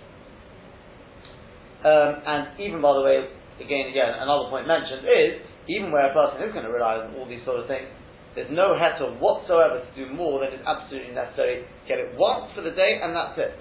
Um, 1.83 2.11
and 2.25 2.43
even 2.61 2.81
by 2.81 2.95
the 2.95 3.03
way, 3.03 3.27
again, 3.59 3.91
again, 3.91 4.15
another 4.21 4.49
point 4.53 4.69
mentioned 4.69 5.03
is 5.05 5.43
even 5.67 5.91
where 5.91 6.09
a 6.09 6.15
person 6.15 6.47
is 6.47 6.53
going 6.53 6.65
to 6.65 6.73
rely 6.73 7.03
on 7.03 7.17
all 7.17 7.27
these 7.27 7.43
sort 7.45 7.59
of 7.59 7.67
things, 7.67 7.89
there's 8.35 8.53
no 8.53 8.79
heter 8.79 9.19
whatsoever 9.19 9.83
to 9.83 9.91
do 9.97 10.13
more 10.15 10.45
than 10.45 10.55
is 10.55 10.63
absolutely 10.63 11.13
necessary. 11.13 11.67
Get 11.89 11.99
it 11.99 12.15
once 12.15 12.53
for 12.55 12.63
the 12.63 12.71
day, 12.71 13.01
and 13.03 13.17
that's 13.17 13.35
it. 13.37 13.59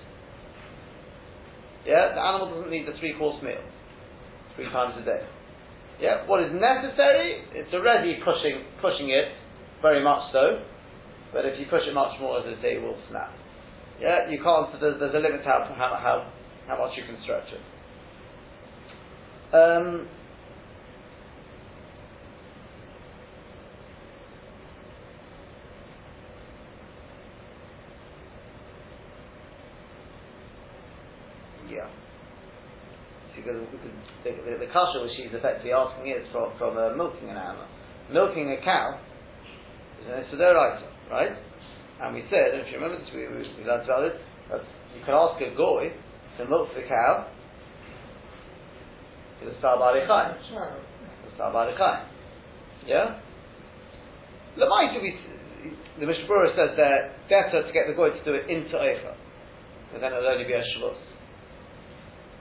Yeah, 1.87 2.13
the 2.13 2.21
animal 2.21 2.53
doesn't 2.53 2.69
need 2.69 2.85
the 2.85 2.93
three 2.99 3.17
course 3.17 3.41
meal 3.41 3.63
three 4.55 4.69
times 4.69 4.93
a 5.01 5.05
day. 5.05 5.23
Yeah, 6.01 6.25
what 6.27 6.41
is 6.43 6.51
necessary? 6.53 7.43
It's 7.53 7.73
already 7.73 8.19
pushing 8.23 8.63
pushing 8.81 9.09
it 9.09 9.33
very 9.81 10.03
much 10.03 10.31
so, 10.31 10.63
but 11.33 11.45
if 11.45 11.59
you 11.59 11.65
push 11.69 11.83
it 11.87 11.93
much 11.93 12.19
more, 12.19 12.41
the 12.43 12.55
day 12.61 12.79
will 12.79 12.97
snap. 13.09 13.33
Yeah, 14.01 14.29
you 14.29 14.41
can't. 14.41 14.79
There's, 14.79 14.99
there's 14.99 15.13
a 15.15 15.19
limit 15.19 15.43
to 15.43 15.49
how, 15.49 15.99
how 16.01 16.31
how 16.67 16.77
much 16.79 16.97
you 16.97 17.03
can 17.03 17.17
stretch 17.23 17.47
it. 17.51 17.61
Um, 19.55 20.07
yeah. 31.69 31.89
Because, 33.41 33.63
the, 34.23 34.31
the, 34.31 34.65
the 34.65 34.69
kasha 34.71 35.01
which 35.01 35.15
she's 35.15 35.31
effectively 35.31 35.71
asking 35.71 36.11
is 36.11 36.27
from, 36.31 36.51
from 36.59 36.77
uh, 36.77 36.95
milking 36.95 37.29
an 37.31 37.37
animal. 37.37 37.67
Milking 38.11 38.51
a 38.51 38.59
cow 38.63 38.99
is 40.01 40.07
an 40.07 40.23
Isidoraita, 40.27 41.11
right? 41.11 41.35
And 42.01 42.15
we 42.15 42.23
said, 42.31 42.55
if 42.55 42.67
you 42.71 42.79
remember 42.79 42.99
this, 42.99 43.09
we, 43.13 43.27
we, 43.27 43.43
we 43.59 43.63
learned 43.67 43.83
about 43.87 44.07
this, 44.07 44.17
that 44.51 44.63
you 44.95 45.03
can 45.03 45.13
ask 45.13 45.39
a 45.39 45.51
goy 45.55 45.91
to 46.37 46.41
milk 46.47 46.69
the 46.75 46.87
cow 46.87 47.27
the 49.39 49.51
tza'ar 49.63 49.79
ba'alei 49.79 50.07
chaim. 50.07 50.35
The 51.23 51.31
tza'ar 51.39 51.53
ba'alei 51.53 51.77
chaim. 51.77 52.07
Yeah? 52.85 53.19
Lamaita, 54.57 55.01
we, 55.01 55.15
the 55.99 56.05
Mishnah 56.05 56.27
says 56.55 56.75
that 56.75 57.29
better 57.29 57.63
to 57.63 57.71
get 57.71 57.87
the 57.87 57.93
goy 57.93 58.09
to 58.09 58.23
do 58.23 58.33
it 58.33 58.49
into 58.49 58.75
Eicha. 58.75 59.15
Because 59.87 60.01
then 60.01 60.11
it'll 60.13 60.27
only 60.27 60.43
be 60.43 60.53
a 60.53 60.63
shvus. 60.75 60.99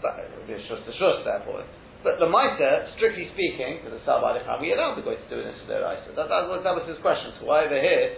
But 0.03 0.23
it 0.23 0.31
will 0.31 0.47
be 0.47 0.55
a 0.55 0.63
shvus 0.63 0.85
to 0.87 0.93
shvus, 0.95 1.25
therefore. 1.27 1.67
But 2.03 2.23
Lamaita, 2.23 2.95
strictly 2.95 3.27
speaking, 3.35 3.83
for 3.83 3.91
the 3.91 3.99
tza'ar 4.07 4.23
ba'alei 4.23 4.47
chaim, 4.47 4.63
we 4.63 4.71
allow 4.71 4.95
the 4.95 5.03
goy 5.03 5.19
to 5.19 5.27
do 5.27 5.43
it 5.43 5.51
into 5.51 5.67
their 5.67 5.83
Eicha. 5.83 6.15
That, 6.15 6.31
that, 6.31 6.47
was, 6.47 6.63
that 6.63 6.71
was 6.71 6.87
his 6.87 6.99
question. 7.03 7.35
So 7.41 7.51
why 7.51 7.67
over 7.67 7.75
here 7.75 8.15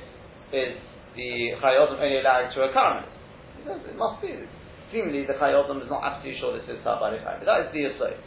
is 0.53 0.77
the 1.17 1.57
Chayei 1.57 1.81
Adam 1.81 1.97
only 1.97 2.21
allowing 2.21 2.53
to 2.53 2.69
a 2.69 2.71
Karmelis? 2.77 3.09
It 3.65 3.97
must 3.97 4.21
be. 4.21 4.37
Seemingly, 4.93 5.25
the 5.25 5.33
Chayei 5.41 5.57
Adam 5.57 5.81
is 5.81 5.89
not 5.89 6.05
absolutely 6.05 6.37
sure 6.37 6.53
this 6.53 6.69
is 6.69 6.85
tza'ar 6.85 7.01
ba'alei 7.01 7.25
chaim. 7.25 7.41
But 7.41 7.49
that 7.49 7.61
is 7.65 7.69
the 7.73 7.81
Yisrael. 7.89 8.21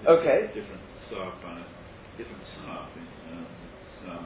Okay. 0.00 0.48
Different 0.56 0.80
staff, 1.12 1.36
kind 1.44 1.60
of, 1.60 1.68
different 2.16 2.40
staff, 2.56 2.88
um, 2.96 3.44
staff 4.00 4.24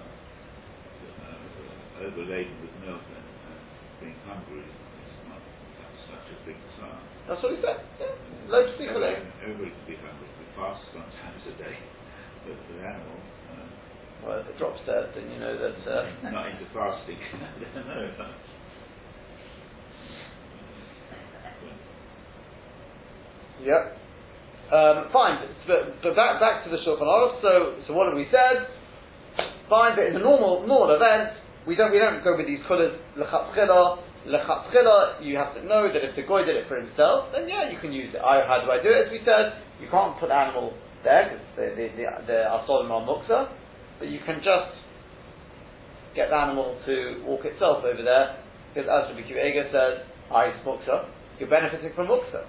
uh, 1.19 2.07
overladen 2.07 2.55
with 2.63 2.71
milk 2.87 3.03
and, 3.11 3.27
and 3.27 3.59
being 3.99 4.19
hungry 4.23 4.63
such 6.25 6.33
a 6.33 6.47
big 6.49 6.59
staff. 6.77 7.01
That's 7.29 7.43
what 7.43 7.53
he 7.53 7.61
said. 7.61 7.79
Yeah. 8.01 8.53
Loads 8.53 8.73
of 8.73 8.79
people 8.81 9.01
there. 9.01 9.21
Everybody 9.45 9.73
can 9.73 9.85
be 9.89 9.97
hungry. 10.01 10.29
We 10.41 10.45
fast 10.57 10.81
sometimes 10.93 11.41
a 11.49 11.55
day, 11.61 11.77
but 12.45 12.57
the 12.57 12.77
animal. 12.81 13.21
Uh, 13.49 13.69
well, 14.25 14.39
if 14.41 14.49
it 14.49 14.57
drops 14.59 14.81
dead, 14.85 15.13
then 15.17 15.29
you 15.33 15.41
know 15.41 15.57
that. 15.57 15.79
Uh, 15.85 16.09
not 16.33 16.49
into 16.49 16.65
fasting. 16.73 17.21
I 17.33 17.69
don't 17.73 18.19
know. 18.19 18.33
Yep. 23.65 23.97
Um, 24.73 25.09
fine, 25.13 25.39
but, 25.69 26.03
but 26.03 26.17
back, 26.17 26.41
back 26.41 26.65
to 26.65 26.71
the 26.71 26.79
Shulchan 26.79 27.05
Aruch. 27.05 27.41
So, 27.41 27.77
so 27.87 27.95
what 27.95 28.09
have 28.09 28.17
we 28.17 28.27
said? 28.33 28.67
Fine, 29.69 29.97
but 29.97 30.07
in 30.07 30.15
the 30.15 30.21
normal 30.21 30.67
normal 30.67 30.97
event, 30.97 31.37
we 31.67 31.77
don't 31.77 31.93
we 31.93 31.99
don't 31.99 32.25
go 32.25 32.37
with 32.37 32.47
these 32.47 32.61
colours. 32.69 32.93
Lechatchila, 34.27 35.21
you 35.21 35.37
have 35.37 35.55
to 35.55 35.63
know 35.65 35.93
that 35.93 36.01
if 36.01 36.17
the 36.17 36.23
goy 36.23 36.45
did 36.45 36.57
it 36.57 36.69
for 36.69 36.81
himself, 36.81 37.29
then 37.33 37.49
yeah, 37.49 37.71
you 37.71 37.79
can 37.79 37.93
use 37.93 38.15
it. 38.15 38.21
I, 38.21 38.41
how 38.47 38.65
do 38.65 38.71
I 38.73 38.83
do 38.83 38.89
it? 38.89 39.07
As 39.07 39.13
we 39.13 39.21
said, 39.25 39.61
you 39.81 39.89
can't 39.91 40.19
put 40.19 40.31
animal 40.31 40.73
there 41.05 41.29
because 41.29 41.45
the 41.57 41.67
the 41.77 41.87
the, 41.93 42.05
the 42.25 42.39
asolim 42.49 42.89
are 42.89 43.05
muksa, 43.05 43.53
but 43.99 44.09
you 44.09 44.21
can 44.25 44.41
just 44.41 44.73
get 46.17 46.31
the 46.31 46.37
animal 46.37 46.81
to 46.87 47.23
walk 47.27 47.45
itself 47.45 47.85
over 47.85 48.03
there. 48.03 48.41
Because 48.73 48.89
as 48.89 49.13
Rabbi 49.13 49.29
Kiva 49.29 49.69
says, 49.69 50.09
I 50.33 50.57
muksa, 50.65 51.05
you're 51.39 51.51
benefiting 51.51 51.93
from 51.95 52.09
muksa. 52.09 52.49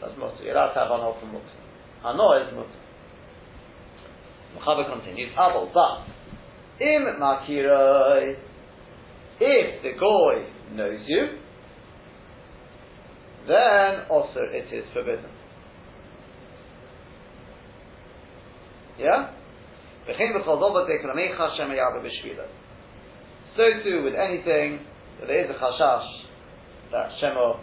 That's 0.00 0.12
mutter. 0.18 0.44
You're 0.44 0.54
allowed 0.54 0.74
to 0.74 0.80
have 0.80 0.90
anol 0.90 1.18
from 1.18 1.32
mutter. 1.32 1.58
Anol 2.04 2.46
is 2.46 2.54
mutter. 2.54 2.80
Mechaber 4.56 4.86
continues, 4.92 5.32
Abel, 5.32 5.70
but 5.74 6.06
im 6.84 7.02
makiroi, 7.18 8.36
if 9.40 9.82
the 9.82 9.92
goy 9.98 10.46
knows 10.74 11.00
you, 11.06 11.38
then 13.46 14.04
also 14.10 14.40
it 14.50 14.72
is 14.72 14.84
forbidden. 14.92 15.30
Yeah? 18.98 19.30
So 20.06 20.14
too 23.84 24.02
with 24.04 24.14
anything 24.14 24.80
that 25.20 25.26
there 25.26 25.44
is 25.44 25.50
a 25.50 25.54
chashash 25.54 26.08
that 26.92 27.10
Shemo 27.22 27.60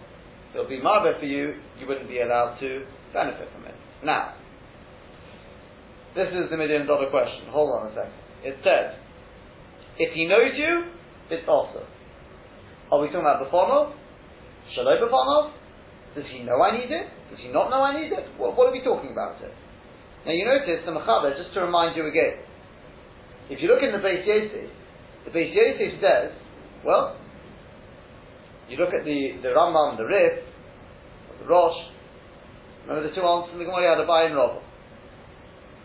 it'll 0.54 0.68
be 0.68 0.82
marbe 0.82 1.20
for 1.20 1.26
you, 1.26 1.54
you 1.80 1.88
wouldn't 1.88 2.08
be 2.08 2.22
allowed 2.22 2.58
to 2.60 2.86
benefit 3.14 3.50
from 3.54 3.66
it. 3.66 3.76
Now, 4.04 4.36
this 6.16 6.28
is 6.30 6.50
the 6.50 6.58
million 6.58 6.88
dollar 6.88 7.10
question. 7.10 7.48
Hold 7.50 7.82
on 7.82 7.92
a 7.92 7.96
second. 7.96 8.14
It 8.44 8.56
says, 8.64 8.96
if 9.98 10.14
he 10.14 10.26
knows 10.26 10.52
you, 10.56 10.84
it's 11.30 11.48
also. 11.48 11.86
Are 12.92 13.02
we 13.02 13.08
talking 13.08 13.22
about 13.22 13.42
Befonov? 13.42 13.94
Shalom 14.74 15.02
Befonov? 15.02 15.54
Does 16.16 16.26
he 16.32 16.44
know 16.44 16.62
I 16.62 16.78
need 16.78 16.92
it? 16.92 17.08
Does 17.30 17.40
he 17.42 17.50
not 17.50 17.70
know 17.70 17.82
I 17.82 18.00
need 18.00 18.12
it? 18.14 18.26
What, 18.38 18.56
what 18.56 18.70
are 18.70 18.72
we 18.72 18.84
talking 18.84 19.12
about 19.12 19.40
here? 19.40 19.52
Now 20.26 20.32
you 20.32 20.46
notice 20.46 20.82
the 20.86 20.92
Mechaber, 20.92 21.36
just 21.38 21.54
to 21.54 21.62
remind 21.62 21.96
you 21.96 22.08
again, 22.08 22.42
if 23.50 23.62
you 23.62 23.68
look 23.68 23.84
in 23.84 23.92
the 23.92 24.02
Beis 24.02 24.26
Yosef, 24.26 24.70
the 25.26 25.32
Beis 25.32 25.54
Yosef 25.54 26.02
says, 26.02 26.32
well, 26.86 27.18
you 28.70 28.78
look 28.78 28.94
at 28.94 29.06
the, 29.06 29.38
the 29.44 29.50
Rambam, 29.50 29.98
the 29.98 30.06
Rif, 30.06 30.42
the 31.42 31.46
Rosh, 31.46 31.78
remember 32.88 33.10
the 33.10 33.14
two 33.14 33.22
answers 33.22 33.54
in 33.54 33.60
the 33.60 33.66
Gemara, 33.66 34.06
buy 34.08 34.24
and 34.24 34.36
Robo. 34.36 34.62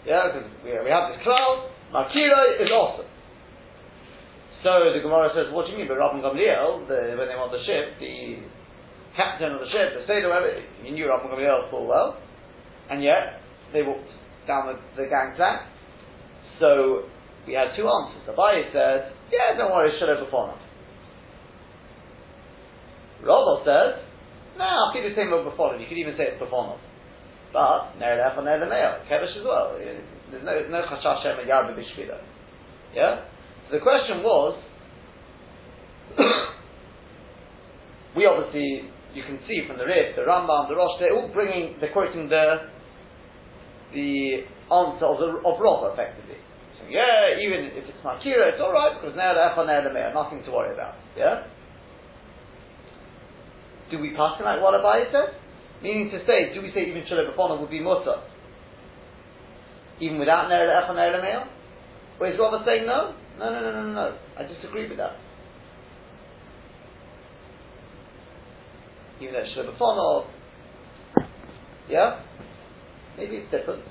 Yeah, 0.07 0.33
because 0.33 0.48
we, 0.64 0.70
we 0.72 0.88
have 0.88 1.12
this 1.12 1.20
cloud, 1.22 1.68
Makira 1.92 2.62
is 2.62 2.70
awesome. 2.72 3.07
So 4.62 4.92
the 4.92 5.00
Gemara 5.00 5.32
says, 5.32 5.48
what 5.52 5.66
do 5.66 5.72
you 5.72 5.78
mean? 5.78 5.88
But 5.88 5.96
Rabban 5.96 6.20
Gamliel, 6.20 6.84
the, 6.84 7.16
when 7.16 7.28
they 7.28 7.36
on 7.36 7.48
the 7.48 7.64
ship, 7.64 7.96
the 7.96 8.44
captain 9.16 9.56
of 9.56 9.60
the 9.60 9.70
ship, 9.72 9.96
the 9.96 10.04
sailor, 10.04 10.28
whoever, 10.28 10.52
he 10.84 10.90
knew 10.92 11.08
Rabban 11.08 11.32
Gamliel 11.32 11.70
full 11.70 11.88
well, 11.88 12.20
and 12.90 13.02
yet 13.02 13.40
they 13.72 13.82
walked 13.82 14.12
down 14.46 14.68
the, 14.68 14.76
the 15.00 15.08
gangplank. 15.08 15.64
So 16.60 17.08
we 17.46 17.54
had 17.54 17.72
two 17.72 17.88
answers. 17.88 18.20
The 18.26 18.32
Abaye 18.36 18.68
said, 18.72 19.16
yeah, 19.32 19.56
don't 19.56 19.72
worry, 19.72 19.96
over 19.96 20.28
for 20.30 20.54
Rava 23.24 23.64
says, 23.64 24.04
no, 24.56 24.64
I'll 24.64 24.92
keep 24.92 25.04
the 25.04 25.16
same 25.16 25.30
word 25.30 25.48
before 25.48 25.76
You 25.76 25.86
could 25.88 25.96
even 25.96 26.16
say 26.16 26.36
it's 26.36 26.40
before 26.40 26.76
But, 27.52 27.96
Ner 27.98 28.16
Lef 28.16 28.36
or 28.36 28.44
Ner 28.44 28.60
Lemeo, 28.60 29.08
Kevish 29.08 29.36
as 29.40 29.44
well. 29.44 29.76
There's 29.76 30.44
no, 30.44 30.68
no 30.68 30.84
Chashash 30.84 31.22
Shem 31.22 31.40
and 31.40 31.48
Yarba 31.48 31.72
Bishvila. 31.72 32.20
Yeah? 32.94 33.24
So 33.70 33.78
the 33.78 33.83
question 33.87 34.26
was, 34.26 34.59
we 38.16 38.26
obviously, 38.26 38.90
you 39.14 39.22
can 39.22 39.38
see 39.46 39.62
from 39.68 39.78
the 39.78 39.87
Rif, 39.87 40.16
the 40.16 40.22
Rambam, 40.26 40.66
the 40.66 40.74
Rosh, 40.74 40.98
they're 40.98 41.14
all 41.14 41.30
bringing, 41.30 41.78
they're 41.78 41.92
quoting 41.92 42.28
the, 42.28 42.66
the 43.94 44.42
answer 44.74 45.06
of, 45.06 45.22
the, 45.22 45.38
of 45.46 45.54
Rava, 45.62 45.94
effectively. 45.94 46.42
So, 46.83 46.90
yeah, 46.90 47.38
even 47.38 47.70
if 47.70 47.87
it's 47.87 48.02
Makira, 48.02 48.50
it's 48.50 48.61
alright, 48.61 48.98
because 48.98 49.14
Lef 49.14 49.54
or 49.54 49.66
Ner 49.66 49.87
Lemeo, 49.87 50.14
nothing 50.14 50.42
to 50.42 50.50
worry 50.50 50.74
about. 50.74 50.98
Yeah? 51.16 51.46
Do 53.90 53.98
we 54.02 54.11
pass 54.18 54.38
him 54.38 54.46
like 54.46 54.59
what 54.59 54.74
Abaye 54.74 55.14
says? 55.14 55.35
Meaning 55.83 56.11
to 56.11 56.18
say, 56.26 56.52
do 56.54 56.62
we 56.62 56.74
say 56.74 56.90
even 56.90 57.06
Shalom 57.06 57.61
would 57.61 57.70
be 57.70 57.80
mutter? 57.80 58.18
Even 60.00 60.18
without 60.18 60.48
Ner 60.48 60.66
Le'echa 60.66 60.94
Ner 60.94 61.46
Is 62.20 62.38
Rava 62.38 62.62
saying 62.66 62.87
no? 62.87 63.14
No, 63.38 63.52
no, 63.52 63.61
no, 63.61 63.72
no, 63.72 63.92
no, 63.92 64.18
I 64.37 64.42
disagree 64.42 64.88
with 64.88 64.98
that. 64.98 65.16
Even 69.20 69.35
though 69.35 69.44
Shalom 69.54 69.76
B'chona, 69.76 70.26
yeah? 71.88 72.22
Maybe 73.16 73.37
it's 73.37 73.50
different. 73.50 73.85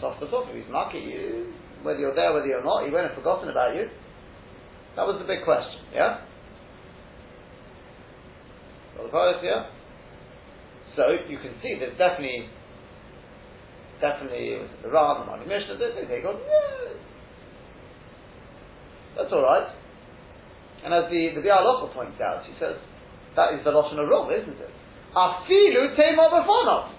Soft 0.00 0.20
to 0.20 0.30
soft, 0.30 0.54
he's 0.54 0.64
marking 0.70 1.04
you, 1.04 1.52
whether 1.82 1.98
you're 1.98 2.14
there, 2.14 2.32
whether 2.32 2.46
you're 2.46 2.64
not, 2.64 2.84
he 2.84 2.90
won't 2.92 3.08
have 3.08 3.16
forgotten 3.16 3.48
about 3.50 3.74
you. 3.76 3.88
That 4.96 5.06
was 5.06 5.18
the 5.20 5.26
big 5.26 5.44
question, 5.44 5.80
yeah? 5.92 6.20
Got 8.96 9.40
the 9.42 9.46
yeah? 9.46 9.66
So 10.96 11.02
you 11.28 11.38
can 11.38 11.52
see 11.62 11.76
there's 11.78 11.96
definitely, 11.98 12.48
definitely, 14.00 14.58
the 14.82 14.88
Mani 14.88 15.46
Mishnah, 15.46 15.78
they, 15.78 16.06
they 16.06 16.22
go, 16.22 16.38
yeah, 16.38 16.96
that's 19.16 19.32
alright. 19.32 19.68
And 20.84 20.92
as 20.94 21.10
the, 21.10 21.34
the 21.34 21.40
Bialocha 21.40 21.92
points 21.92 22.20
out, 22.20 22.44
he 22.46 22.52
says, 22.60 22.76
that 23.34 23.54
is 23.54 23.64
the 23.64 23.70
Lashon 23.70 23.98
of 23.98 24.08
Rov, 24.08 24.30
isn't 24.30 24.60
it? 24.60 24.70
Afilu 25.16 25.96
Tema 25.96 26.28
Bafonov. 26.30 26.92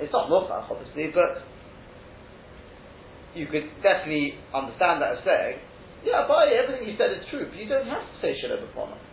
It's 0.00 0.12
not 0.12 0.28
Musach, 0.28 0.70
obviously, 0.70 1.12
but 1.14 1.44
you 3.34 3.46
could 3.46 3.68
definitely 3.82 4.34
understand 4.52 5.00
that 5.02 5.18
as 5.18 5.24
saying, 5.24 5.60
yeah, 6.04 6.26
by 6.28 6.48
everything 6.48 6.88
you 6.88 6.96
said 6.98 7.12
is 7.12 7.24
true, 7.30 7.48
but 7.48 7.56
you 7.56 7.68
don't 7.68 7.86
have 7.86 8.02
to 8.02 8.16
say 8.20 8.36
Shalom 8.40 8.64
Bafonov. 8.68 9.05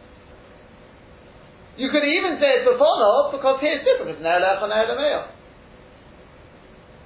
You 1.75 1.89
could 1.89 2.05
even 2.05 2.37
say 2.37 2.61
it's 2.61 2.67
Bafonov 2.69 3.33
because 3.33 3.57
here 3.61 3.81
it's 3.81 3.85
different, 3.85 4.13
it's 4.13 4.21
Ne'elech 4.21 4.61
and 4.61 4.71
Ne'elemeah. 4.71 5.25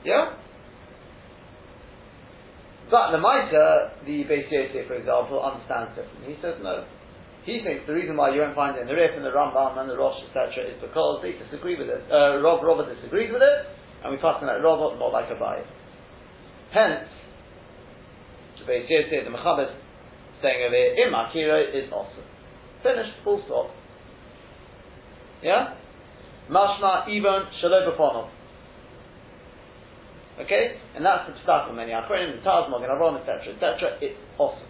Yeah? 0.03 0.35
But 2.91 3.11
the 3.11 3.19
Maita, 3.19 4.03
the 4.05 4.23
Beis 4.23 4.47
for 4.87 4.95
example, 4.95 5.43
understands 5.43 5.95
differently. 5.95 6.35
He 6.35 6.41
says 6.41 6.55
no. 6.63 6.87
He 7.43 7.63
thinks 7.63 7.87
the 7.87 7.95
reason 7.95 8.15
why 8.15 8.35
you 8.35 8.41
won't 8.43 8.55
find 8.55 8.75
it 8.75 8.81
in 8.83 8.87
the 8.87 8.95
Rif 8.95 9.15
and 9.15 9.23
the 9.23 9.31
Rambam 9.31 9.79
and 9.79 9.89
the 9.89 9.95
Rosh, 9.95 10.19
etc., 10.27 10.67
is 10.67 10.79
because 10.83 11.23
they 11.23 11.31
disagree 11.39 11.79
with 11.79 11.87
it. 11.87 12.03
Uh, 12.11 12.43
Rob, 12.43 12.63
Rava 12.63 12.83
disagrees 12.91 13.31
with 13.31 13.41
it, 13.41 13.59
and 14.03 14.11
we 14.11 14.17
pass 14.19 14.39
on 14.43 14.47
that 14.47 14.59
Rava, 14.59 14.99
not 14.99 15.15
like 15.15 15.31
a 15.31 15.35
Abaye. 15.35 15.63
Hence, 16.75 17.07
the 18.59 18.67
Beis 18.67 18.87
the 18.87 19.31
Mechaber, 19.31 19.71
saying 20.43 20.59
over 20.67 20.75
here, 20.75 21.07
Im 21.07 21.15
Akira 21.15 21.71
is 21.71 21.87
awesome. 21.91 22.27
Finished, 22.83 23.15
full 23.23 23.41
stop. 23.47 23.71
Yeah? 25.43 25.75
Mashma, 26.49 27.09
even, 27.09 27.43
Shalom 27.61 27.91
B'Ponov. 27.91 28.29
Okay? 30.39 30.77
And 30.95 31.05
that's 31.05 31.29
the 31.29 31.51
of 31.51 31.75
many 31.75 31.91
Achronim, 31.91 32.37
the 32.37 32.47
Taz, 32.47 32.69
Magen 32.69 32.89
Avraham, 32.89 33.19
etc., 33.19 33.53
etc. 33.53 33.97
It's 34.01 34.17
awesome. 34.37 34.67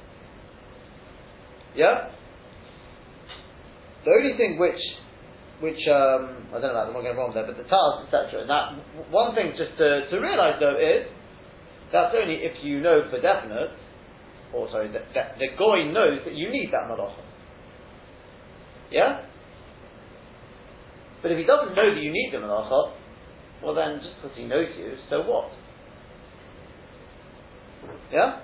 Yeah? 1.75 2.10
The 4.06 4.12
only 4.12 4.38
thing 4.38 4.58
which, 4.58 4.80
which 5.60 5.88
um, 5.88 6.47
I 6.56 6.60
don't 6.60 6.73
know 6.73 6.82
about 6.82 6.88
the 6.88 6.93
Magen 6.93 7.15
Avraham 7.15 7.34
there, 7.34 7.45
but 7.45 7.58
the 7.58 7.67
Taz, 7.69 8.06
etc. 8.06 8.41
And 8.41 8.49
that 8.49 9.12
one 9.12 9.36
thing 9.36 9.53
just 9.58 9.77
to, 9.77 10.10
to 10.10 10.17
realise 10.17 10.56
though 10.60 10.80
is 10.80 11.08
that's 11.91 12.15
only 12.15 12.36
if 12.36 12.63
you 12.63 12.80
know 12.82 13.08
for 13.10 13.21
definite, 13.21 13.71
or 14.53 14.69
sorry, 14.71 14.91
that, 14.91 15.03
that 15.13 15.36
the 15.39 15.47
goy 15.58 15.91
knows 15.91 16.19
that 16.25 16.34
you 16.34 16.49
need 16.49 16.71
that 16.71 16.88
malacha. 16.89 17.23
Yeah. 18.91 19.27
But 21.21 21.32
if 21.32 21.38
he 21.38 21.45
doesn't 21.45 21.75
know 21.75 21.93
that 21.93 22.01
you 22.01 22.12
need 22.12 22.30
the 22.32 22.38
malacha, 22.38 22.93
well 23.63 23.73
then, 23.73 23.99
just 24.03 24.21
because 24.21 24.38
he 24.38 24.45
knows 24.45 24.67
you, 24.77 24.93
so 25.10 25.21
what? 25.23 25.49
Yeah? 28.12 28.39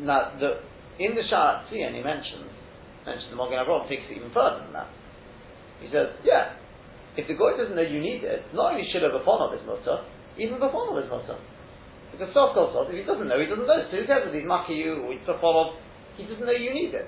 Now, 0.00 0.32
the, 0.40 0.64
in 0.98 1.14
the 1.14 1.22
Sha'at 1.28 1.68
and 1.72 1.94
he 1.94 2.02
mentions, 2.02 2.48
mentions 3.04 3.28
the 3.30 3.36
Magen 3.36 3.58
Avraham 3.58 3.88
takes 3.88 4.08
it 4.08 4.16
even 4.16 4.32
further 4.32 4.64
than 4.64 4.72
that. 4.72 4.88
He 5.82 5.88
says, 5.92 6.16
yeah, 6.24 6.56
if 7.16 7.26
the 7.26 7.34
guy 7.34 7.58
doesn't 7.58 7.76
know 7.76 7.82
you 7.82 8.00
need 8.00 8.24
it, 8.24 8.46
not 8.54 8.72
only 8.72 8.86
should 8.90 9.02
have 9.02 9.12
a 9.12 9.22
of 9.26 9.52
his 9.52 9.66
mutter, 9.66 10.06
even 10.38 10.58
before 10.58 10.94
of 10.94 11.02
his 11.02 11.10
mutter. 11.10 11.36
A 12.18 12.26
soft 12.34 12.58
if 12.90 12.98
he 12.98 13.06
doesn't 13.06 13.28
know, 13.28 13.38
he 13.38 13.46
doesn't 13.46 13.66
know. 13.66 13.78
So 13.90 13.94
who 13.94 14.06
cares 14.06 14.26
if 14.26 14.34
he's 14.34 14.42
mucky 14.42 14.74
you 14.74 15.06
or 15.06 15.14
he's 15.14 15.22
before 15.22 15.78
he 16.16 16.26
doesn't 16.26 16.42
know 16.42 16.50
you 16.50 16.74
need 16.74 16.90
it. 16.90 17.06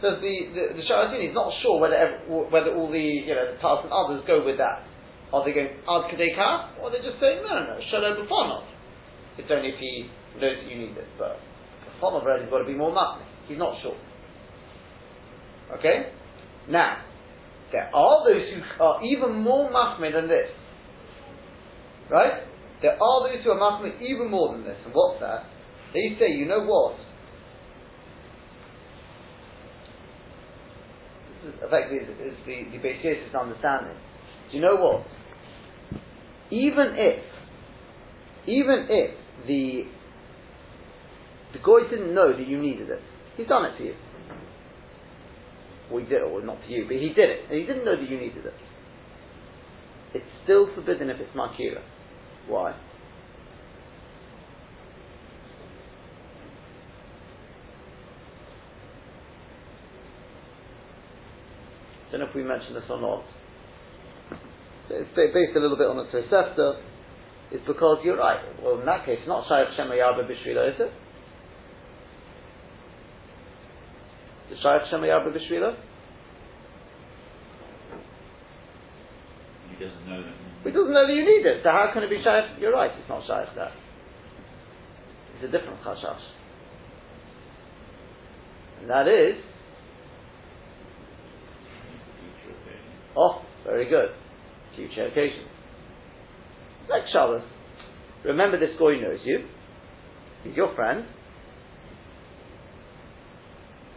So 0.00 0.20
the 0.20 0.34
the, 0.52 0.64
the 0.76 1.24
is 1.24 1.34
not 1.34 1.52
sure 1.62 1.80
whether 1.80 1.96
whether 2.28 2.74
all 2.76 2.92
the 2.92 3.00
you 3.00 3.34
know 3.34 3.48
the 3.48 3.58
Taz 3.58 3.84
and 3.84 3.92
others 3.92 4.22
go 4.26 4.44
with 4.44 4.58
that. 4.58 4.84
Are 5.32 5.44
they 5.44 5.52
going 5.52 5.72
Ad 5.88 6.02
Kadekah? 6.12 6.78
Or 6.80 6.90
they 6.90 6.98
just 6.98 7.18
saying 7.20 7.40
no 7.42 7.48
no 7.48 7.64
no 7.64 7.80
Shalom 7.90 8.28
B'Fonov. 8.28 8.64
It's 9.38 9.48
only 9.50 9.70
if 9.70 9.80
he 9.80 10.10
knows 10.38 10.56
that 10.60 10.68
you 10.68 10.78
need 10.78 10.96
it. 10.96 11.08
But 11.18 11.40
B'Fonov 12.00 12.24
really 12.24 12.42
has 12.42 12.50
got 12.50 12.58
to 12.58 12.64
be 12.64 12.74
more 12.74 12.92
machmir. 12.92 13.24
He's 13.48 13.58
not 13.58 13.80
sure. 13.82 13.96
Okay? 15.78 16.12
Now, 16.68 17.02
there 17.72 17.90
are 17.94 18.24
those 18.24 18.42
who 18.52 18.84
are 18.84 19.04
even 19.04 19.40
more 19.40 19.70
machmir 19.70 20.12
than 20.12 20.28
this. 20.28 20.50
Right? 22.10 22.44
There 22.82 22.92
are 23.02 23.28
those 23.28 23.42
who 23.42 23.50
are 23.50 23.58
machmir 23.58 24.00
even 24.02 24.30
more 24.30 24.52
than 24.52 24.64
this. 24.64 24.76
And 24.84 24.92
what's 24.94 25.20
that? 25.20 25.44
They 25.94 26.16
say, 26.20 26.36
you 26.36 26.46
know 26.46 26.64
what? 26.64 26.96
Effectively 31.62 31.98
is, 31.98 32.32
is 32.32 32.38
the, 32.46 32.76
the 32.76 32.78
Beis 32.82 33.40
understanding. 33.40 33.96
Do 34.50 34.56
you 34.56 34.62
know 34.62 34.76
what? 34.76 35.06
Even 36.50 36.94
if, 36.94 37.24
even 38.46 38.86
if 38.88 39.16
the 39.46 39.84
the 41.52 41.58
guy 41.58 41.88
didn't 41.88 42.14
know 42.14 42.36
that 42.36 42.46
you 42.46 42.58
needed 42.60 42.90
it, 42.90 43.00
he's 43.36 43.46
done 43.46 43.64
it 43.64 43.78
to 43.78 43.84
you. 43.84 43.94
Well, 45.90 46.02
he 46.02 46.08
did, 46.08 46.20
it, 46.20 46.24
or 46.24 46.42
not 46.44 46.60
to 46.62 46.68
you, 46.68 46.84
but 46.86 46.96
he 46.96 47.08
did 47.08 47.30
it, 47.30 47.40
and 47.48 47.58
he 47.58 47.66
didn't 47.66 47.84
know 47.84 47.96
that 47.96 48.08
you 48.08 48.18
needed 48.18 48.44
it. 48.44 48.54
It's 50.14 50.26
still 50.44 50.68
forbidden 50.74 51.10
if 51.10 51.20
it's 51.20 51.34
makira. 51.36 51.82
Why? 52.48 52.74
Don't 62.10 62.20
know 62.20 62.26
if 62.26 62.34
we 62.34 62.42
mentioned 62.42 62.76
this 62.76 62.84
or 62.88 63.00
not. 63.00 63.24
It's 64.90 65.10
based 65.16 65.56
a 65.56 65.60
little 65.60 65.76
bit 65.76 65.88
on 65.88 65.96
the 65.96 66.04
Tosefta. 66.04 66.80
It's 67.50 67.66
because 67.66 67.98
you're 68.04 68.18
right. 68.18 68.40
Well, 68.62 68.80
in 68.80 68.86
that 68.86 69.04
case, 69.04 69.18
not 69.26 69.46
Shaykh 69.48 69.76
Shema 69.76 69.94
Yarba 69.94 70.26
Bishvila, 70.26 70.74
is 70.74 70.80
it? 70.80 70.92
Is 74.52 74.58
Shaykh 74.62 74.82
Shema 74.90 75.06
Yarba 75.06 75.34
Bishvila? 75.34 75.76
He 79.70 79.84
doesn't 79.84 80.08
know 80.08 80.22
that. 80.22 80.34
He 80.64 80.70
doesn't 80.70 80.92
know 80.92 81.06
that 81.06 81.12
you 81.12 81.24
need 81.24 81.46
it. 81.46 81.62
So 81.62 81.70
how 81.70 81.90
can 81.92 82.02
it 82.02 82.10
be 82.10 82.22
Shaykh? 82.22 82.60
You're 82.60 82.72
right, 82.72 82.90
it's 82.96 83.08
not 83.08 83.22
Shaykh 83.26 83.54
that. 83.56 83.72
It's 85.36 85.44
a 85.44 85.52
different 85.52 85.82
Chashash. 85.82 86.22
And 88.80 88.90
that 88.90 89.06
is 89.06 89.36
Oh, 93.16 93.42
very 93.64 93.88
good. 93.88 94.10
Future 94.76 95.06
occasions. 95.06 95.48
Like 96.88 97.02
Shabbos. 97.12 97.42
Remember 98.24 98.58
this 98.58 98.76
guy 98.78 99.00
knows 99.00 99.20
you. 99.24 99.46
He's 100.44 100.54
your 100.54 100.74
friend. 100.74 101.04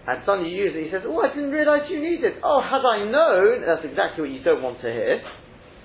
And 0.07 0.25
suddenly 0.25 0.49
you 0.49 0.65
use 0.65 0.73
it, 0.73 0.85
he 0.85 0.91
says, 0.91 1.05
Oh, 1.05 1.21
I 1.21 1.29
didn't 1.29 1.51
realize 1.51 1.85
you 1.89 2.01
needed 2.01 2.25
it. 2.25 2.35
Oh, 2.41 2.61
had 2.65 2.81
I 2.81 3.05
known, 3.05 3.61
that's 3.61 3.85
exactly 3.85 4.25
what 4.25 4.33
you 4.33 4.41
don't 4.41 4.63
want 4.63 4.81
to 4.81 4.89
hear. 4.89 5.21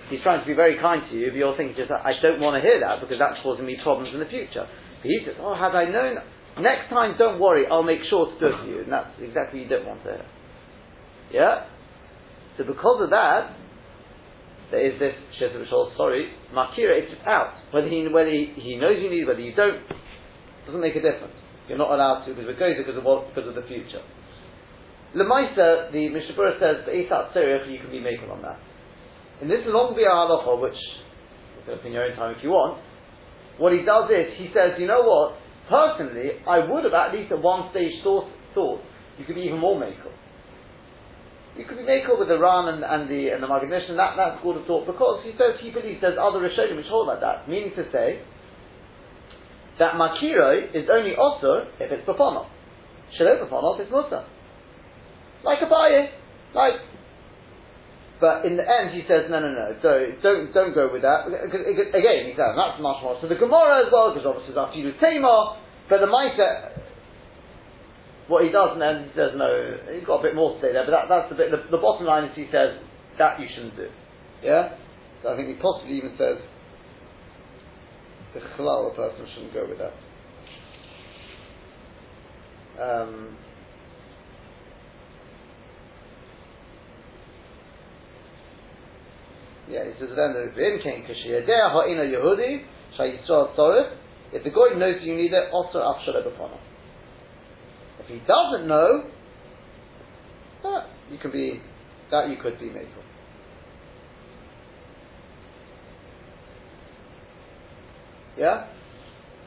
He's 0.09 0.21
trying 0.25 0.41
to 0.41 0.47
be 0.49 0.55
very 0.55 0.81
kind 0.81 1.03
to 1.11 1.15
you, 1.17 1.29
but 1.29 1.37
you're 1.37 1.57
thinking 1.57 1.77
just, 1.77 1.93
I 1.93 2.13
don't 2.23 2.41
want 2.41 2.57
to 2.57 2.63
hear 2.65 2.81
that 2.81 3.05
because 3.05 3.21
that's 3.21 3.37
causing 3.43 3.67
me 3.67 3.77
problems 3.83 4.13
in 4.15 4.21
the 4.21 4.31
future. 4.33 4.65
But 4.65 5.09
he 5.09 5.21
says, 5.29 5.37
Oh, 5.41 5.53
had 5.53 5.77
I 5.77 5.91
known, 5.93 6.25
next 6.61 6.89
time 6.89 7.17
don't 7.19 7.37
worry, 7.41 7.69
I'll 7.69 7.85
make 7.85 8.01
sure 8.09 8.33
to 8.33 8.37
do 8.41 8.47
it 8.49 8.57
for 8.65 8.69
you. 8.69 8.81
And 8.89 8.93
that's 8.93 9.13
exactly 9.21 9.61
what 9.61 9.69
you 9.69 9.71
don't 9.77 9.87
want 9.93 10.01
to 10.09 10.11
hear. 10.17 10.27
Yeah? 11.33 11.69
So 12.57 12.65
because 12.65 13.03
of 13.03 13.11
that, 13.11 13.57
there 14.71 14.87
is 14.87 14.99
this 14.99 15.15
Shesha 15.41 15.59
B'Shol, 15.59 15.97
sorry, 15.97 16.31
Makira, 16.53 16.99
it's 17.03 17.13
out. 17.27 17.55
Whether 17.73 17.89
he, 17.89 18.07
whether 18.09 18.31
he, 18.31 18.53
he 18.57 18.77
knows 18.77 18.97
you 19.03 19.11
need, 19.11 19.27
whether 19.27 19.41
you 19.41 19.55
don't, 19.55 19.83
doesn't 20.67 20.81
make 20.81 20.97
a 20.97 21.03
difference. 21.03 21.35
You're 21.69 21.79
not 21.79 21.91
allowed 21.91 22.27
to 22.27 22.35
because 22.35 22.49
it 22.49 22.59
goes 22.59 22.77
because 22.77 22.97
of 22.97 23.05
what, 23.05 23.29
because 23.35 23.49
of 23.49 23.55
the 23.55 23.67
future. 23.67 24.03
Lemaisa, 25.15 25.93
the 25.93 26.11
Mishabura 26.11 26.59
says, 26.59 26.89
Eisat 26.89 27.33
Tzerich, 27.33 27.71
you 27.71 27.79
can 27.79 27.91
be 27.91 28.01
making 28.01 28.31
on 28.31 28.43
that. 28.43 28.59
In 29.41 29.49
this 29.49 29.61
long 29.67 29.95
Halacha, 29.95 30.61
which 30.61 30.75
you 31.67 31.77
can 31.77 31.87
in 31.87 31.93
your 31.93 32.05
own 32.05 32.17
time 32.17 32.35
if 32.37 32.43
you 32.43 32.51
want, 32.51 32.83
what 33.59 33.73
he 33.73 33.83
does 33.87 34.11
is, 34.11 34.35
he 34.39 34.51
says, 34.51 34.75
you 34.79 34.87
know 34.87 35.03
what, 35.03 35.39
personally, 35.69 36.43
I 36.49 36.59
would 36.59 36.85
have 36.85 36.95
at 36.95 37.15
least 37.15 37.31
at 37.31 37.41
one 37.41 37.71
stage 37.71 37.93
thought, 38.03 38.29
thought 38.55 38.81
you 39.19 39.25
could 39.25 39.37
be 39.37 39.43
even 39.43 39.59
more 39.59 39.79
makel. 39.81 40.11
You 41.57 41.65
could 41.65 41.79
be 41.79 41.85
makel 41.85 42.19
with 42.19 42.29
the 42.29 42.39
Ran 42.39 42.67
and, 42.67 42.83
and 42.83 43.09
the 43.09 43.31
and 43.31 43.43
the 43.43 43.47
Maggid 43.47 43.71
Mishneh, 43.71 43.95
that 43.97 44.19
that's 44.19 44.43
called 44.43 44.59
a 44.59 44.67
thought 44.67 44.87
because 44.87 45.23
he 45.23 45.33
says 45.39 45.55
he 45.63 45.71
believes 45.71 46.01
there's 46.01 46.19
other 46.19 46.43
Rishonim 46.43 46.77
which 46.77 46.91
hold 46.91 47.07
like 47.07 47.21
that. 47.21 47.49
Meaning 47.49 47.71
to 47.77 47.87
say 47.93 48.23
that 49.79 49.95
Makiro 49.95 50.75
is 50.75 50.91
only 50.91 51.15
also 51.15 51.71
if 51.79 51.93
it's 51.93 52.03
Paponov. 52.09 52.51
Shalom 53.17 53.47
Paponov 53.47 53.81
is 53.81 53.91
Musa. 53.91 54.27
Like 55.45 55.63
a 55.63 55.71
Baye. 55.71 56.11
Like 56.55 56.83
but 58.21 58.47
in 58.47 58.57
the 58.57 58.63
end, 58.63 58.95
he 58.95 59.03
says, 59.11 59.27
no, 59.29 59.37
no, 59.37 59.51
no, 59.51 59.75
don't, 59.83 60.23
don't, 60.23 60.55
don't 60.55 60.75
go 60.75 60.89
with 60.89 61.03
that. 61.03 61.27
Again, 61.29 62.31
he 62.31 62.35
says, 62.39 62.55
that's 62.55 62.79
much 62.81 63.03
more. 63.03 63.19
So 63.21 63.27
the 63.27 63.35
Gemara 63.35 63.85
as 63.85 63.93
well, 63.93 64.15
because 64.15 64.25
obviously 64.25 64.55
it's 64.55 64.73
do 64.73 64.97
Tamar, 65.03 65.59
but 65.91 65.99
the 65.99 66.07
mindset, 66.07 66.74
what 68.29 68.45
he 68.45 68.51
does, 68.51 68.71
and 68.73 68.81
then 68.81 69.05
he 69.05 69.11
says 69.15 69.33
no, 69.37 69.49
he's 69.93 70.07
got 70.07 70.21
a 70.21 70.23
bit 70.23 70.35
more 70.35 70.55
to 70.55 70.61
say 70.61 70.73
there, 70.73 70.85
but 70.85 70.93
that, 70.93 71.05
that's 71.09 71.29
the 71.29 71.37
bit, 71.37 71.51
the, 71.51 71.61
the 71.71 71.81
bottom 71.81 72.07
line 72.07 72.25
is 72.25 72.37
he 72.37 72.49
says, 72.51 72.81
that 73.19 73.39
you 73.39 73.47
shouldn't 73.55 73.77
do. 73.77 73.89
Yeah? 74.43 74.77
So 75.23 75.33
I 75.33 75.37
think 75.37 75.49
he 75.49 75.55
possibly 75.55 75.97
even 75.99 76.15
says, 76.19 76.39
the 78.35 78.41
halal 78.59 78.95
person 78.97 79.27
shouldn't 79.35 79.55
go 79.55 79.67
with 79.69 79.79
that. 79.79 79.95
Um, 82.75 83.37
yeah, 89.69 89.85
he 89.85 89.93
says 90.01 90.11
then 90.17 90.35
the 90.35 90.51
Rin 90.57 90.81
came 90.83 91.05
Kashiyadeh 91.05 91.73
Ha'ina 91.73 92.03
Yehudi 92.03 92.65
Shayisrael 92.99 93.55
Tzorich. 93.55 93.97
If 94.33 94.43
the 94.43 94.51
guy 94.51 94.77
knows 94.77 94.97
you 95.03 95.15
need 95.15 95.33
it, 95.33 95.53
also 95.53 95.79
Afshala 95.79 96.27
B'fana. 96.27 96.59
If 98.05 98.11
he 98.11 98.21
doesn't 98.27 98.69
know, 98.69 99.05
that 100.63 100.87
you 101.11 101.19
can 101.19 101.31
be 101.31 101.61
that 102.11 102.29
you 102.29 102.37
could 102.43 102.59
be 102.59 102.67
made 102.67 102.89
for. 102.95 103.05
Yeah? 108.39 108.67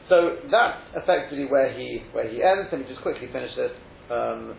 So 0.08 0.36
that's 0.50 0.78
effectively 0.96 1.46
where 1.46 1.72
he 1.76 2.02
where 2.12 2.28
he 2.28 2.42
ends. 2.42 2.68
Let 2.72 2.80
me 2.80 2.86
just 2.88 3.02
quickly 3.02 3.28
finish 3.32 3.54
this. 3.56 3.72
Um, 4.10 4.56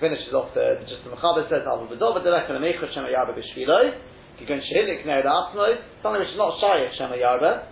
finishes 0.00 0.32
off 0.32 0.54
the 0.54 0.80
just 0.88 1.04
the 1.04 1.10
Mechaber 1.12 1.44
says 1.50 1.68
Avu 1.68 1.86
B'dova 1.92 2.24
Derech 2.24 2.48
and 2.48 2.64
Ameicha 2.64 2.88
Shema 2.94 3.08
Yarba 3.08 3.36
B'Shviloi. 3.36 3.92
If 4.40 4.48
you're 4.48 4.56
something 6.02 6.20
which 6.20 6.32
is 6.32 6.38
not 6.38 6.56
Shayach 6.64 6.96
Shema 6.96 7.16
Yarba. 7.16 7.68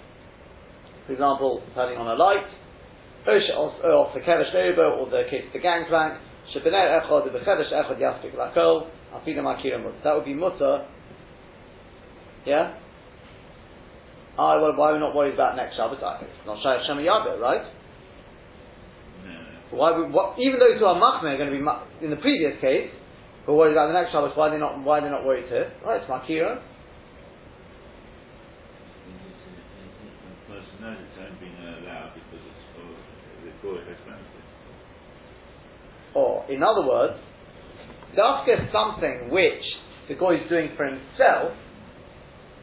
For 1.07 1.13
example, 1.15 1.63
turning 1.75 1.97
on 1.97 2.07
a 2.09 2.15
light. 2.15 2.45
Off 3.29 3.83
the 3.83 4.21
or 4.21 5.11
the 5.11 5.31
case 5.31 5.45
of 5.47 5.53
the 5.53 5.59
gangplank. 5.59 6.21
Shebener 6.55 7.05
Echod, 7.05 7.31
the 7.31 7.39
Bechevish 7.39 7.73
Echod 7.73 8.01
Yaspik 8.01 8.35
Lakol. 8.35 8.89
Afidim 9.15 9.47
Akira 9.47 9.79
Mut. 9.79 9.95
That 10.05 10.15
would 10.15 10.25
be 10.25 10.35
Mutter. 10.35 10.87
Yeah? 12.47 12.79
Ah, 14.39 14.61
well, 14.63 14.73
why 14.77 14.91
are 14.91 14.95
we 14.95 15.01
not 15.01 15.15
worried 15.15 15.35
about 15.35 15.57
next 15.57 15.77
Shabbos? 15.77 15.99
Ah, 16.01 16.19
it's 16.23 16.47
not 16.47 16.63
Shayach 16.65 16.87
Shema 16.87 17.03
Yarba, 17.03 17.41
right? 17.41 17.67
No. 19.27 19.77
Why 19.77 19.99
would, 19.99 20.13
what, 20.13 20.39
even 20.39 20.61
those 20.61 20.79
who 20.79 20.87
are 20.87 20.95
machmir 20.95 21.35
are 21.35 21.37
going 21.37 21.51
to 21.51 21.57
be 21.57 21.63
ma- 21.63 21.83
in 22.01 22.11
the 22.11 22.17
previous 22.17 22.61
case, 22.61 22.89
who 23.45 23.53
are 23.53 23.57
worried 23.57 23.73
about 23.73 23.89
the 23.89 23.99
next 23.99 24.13
Shabbos, 24.13 24.33
why 24.37 24.49
are 24.49 24.53
they 24.55 24.59
not 24.63 24.79
why 24.85 24.99
are 24.99 25.03
they 25.03 25.11
not 25.11 25.27
worried 25.27 25.51
here? 25.51 25.73
Right, 25.85 26.01
it's 26.01 26.09
makira. 26.09 26.63
The 30.23 30.55
person 30.55 30.79
knows 30.81 31.03
it's 31.03 31.19
only 31.19 31.35
being 31.43 31.59
allowed 31.59 32.15
because 32.15 32.39
it's 32.39 32.65
for 32.79 32.87
the 33.43 33.53
court 33.59 33.83
has 33.91 33.99
benefit. 34.07 34.47
Or 36.15 36.51
in 36.51 36.63
other 36.63 36.87
words, 36.87 37.15
dafka 38.17 38.73
something 38.73 39.31
which 39.31 39.63
the 40.09 40.15
guy 40.15 40.35
is 40.43 40.49
doing 40.49 40.71
for 40.77 40.87
himself. 40.87 41.53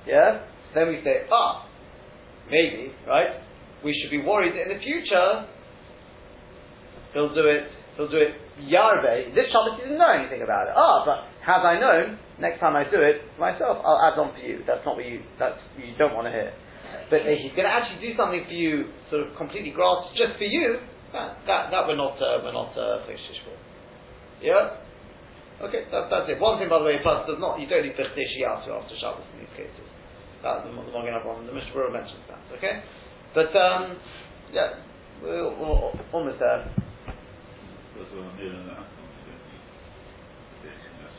Yeah. 0.07 0.45
Then 0.73 0.89
we 0.89 1.01
say, 1.03 1.25
ah, 1.31 1.69
maybe 2.49 2.91
right. 3.07 3.41
We 3.83 3.93
should 4.01 4.11
be 4.11 4.25
worried 4.25 4.53
that 4.53 4.71
in 4.71 4.77
the 4.77 4.83
future 4.83 5.47
he'll 7.13 7.33
do 7.33 7.47
it. 7.47 7.63
He'll 7.95 8.09
do 8.09 8.17
it 8.17 8.35
yarbe. 8.59 9.33
This 9.35 9.47
Shabbos 9.51 9.79
he 9.79 9.83
didn't 9.83 9.97
know 9.97 10.11
anything 10.11 10.41
about 10.41 10.67
it. 10.67 10.73
Ah, 10.75 11.03
but 11.05 11.17
had 11.45 11.63
I 11.63 11.79
known, 11.79 12.19
next 12.39 12.59
time 12.59 12.75
I 12.75 12.83
do 12.83 13.01
it 13.01 13.21
myself, 13.39 13.79
I'll 13.85 14.01
add 14.03 14.19
on 14.19 14.33
for 14.33 14.41
you. 14.41 14.61
That's 14.67 14.83
not 14.85 14.95
what 14.97 15.05
you. 15.05 15.21
That's 15.39 15.57
you 15.77 15.95
don't 15.97 16.13
want 16.13 16.27
to 16.27 16.31
hear. 16.31 16.51
But 17.09 17.21
if 17.23 17.37
he's 17.39 17.53
going 17.53 17.69
to 17.69 17.73
actually 17.73 18.01
do 18.01 18.17
something 18.17 18.43
for 18.45 18.53
you, 18.57 18.89
sort 19.09 19.27
of 19.27 19.37
completely 19.37 19.71
gratis, 19.71 20.09
just 20.17 20.37
for 20.37 20.49
you, 20.49 20.81
that 21.15 21.39
that, 21.47 21.71
that 21.71 21.87
we're 21.87 21.95
not 21.95 22.19
uh, 22.19 22.43
we're 22.43 22.51
not 22.51 22.75
uh, 22.75 23.07
for. 23.07 23.55
Yeah. 24.43 24.83
Okay, 25.63 25.87
that, 25.87 26.11
that's 26.11 26.27
it. 26.27 26.39
One 26.43 26.59
thing, 26.59 26.67
by 26.67 26.79
the 26.79 26.85
way, 26.85 26.99
plus 26.99 27.23
does 27.23 27.39
not 27.39 27.55
you 27.59 27.67
don't 27.71 27.87
need 27.87 27.95
bechdesh 27.95 28.35
yasu 28.43 28.75
after 28.75 28.95
Shabbos 28.99 29.23
in 29.33 29.47
these 29.47 29.55
cases. 29.55 29.87
That 30.43 30.67
the, 30.67 30.69
the 30.75 30.91
Magen 30.91 31.15
Avraham, 31.15 31.47
the 31.47 31.55
Mishnah 31.55 31.95
mentions 31.95 32.19
that. 32.27 32.43
Okay, 32.59 32.83
but 33.31 33.55
um, 33.55 33.95
yeah, 34.51 34.83
we're, 35.23 35.47
we're 35.55 35.95
almost 36.11 36.39
there. 36.43 36.67
Because 37.95 38.11
we're 38.11 38.35
near 38.35 38.51
that. 38.67 38.83
That's 40.99 41.15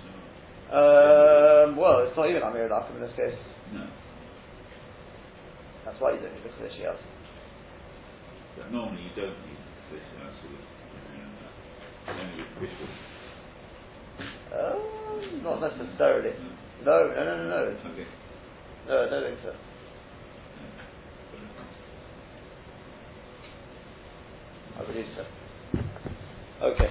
Um, 0.76 1.76
well, 1.80 2.04
it's 2.04 2.16
not 2.16 2.28
even 2.28 2.42
Amir 2.42 2.68
Dakim 2.68 2.96
in 2.96 3.02
this 3.02 3.16
case. 3.16 3.38
no. 3.72 3.88
That's 5.86 5.96
why 6.00 6.12
you 6.12 6.20
don't 6.20 6.34
need 6.34 6.44
yasu. 6.44 6.98
But 8.58 8.72
normally 8.72 9.02
you 9.02 9.10
don't 9.16 9.38
need 9.46 9.65
um, 14.52 15.42
not 15.44 15.60
necessarily. 15.62 16.32
No, 16.80 17.02
no, 17.08 17.24
no, 17.24 17.36
no. 17.36 17.48
no. 17.84 17.90
Okay. 17.92 18.06
No, 18.86 19.06
I 19.06 19.10
don't 19.10 19.24
think 19.24 19.40
so. 19.42 19.54
I 24.80 24.84
believe 24.86 25.06
so. 25.16 25.26
Okay. 26.66 26.90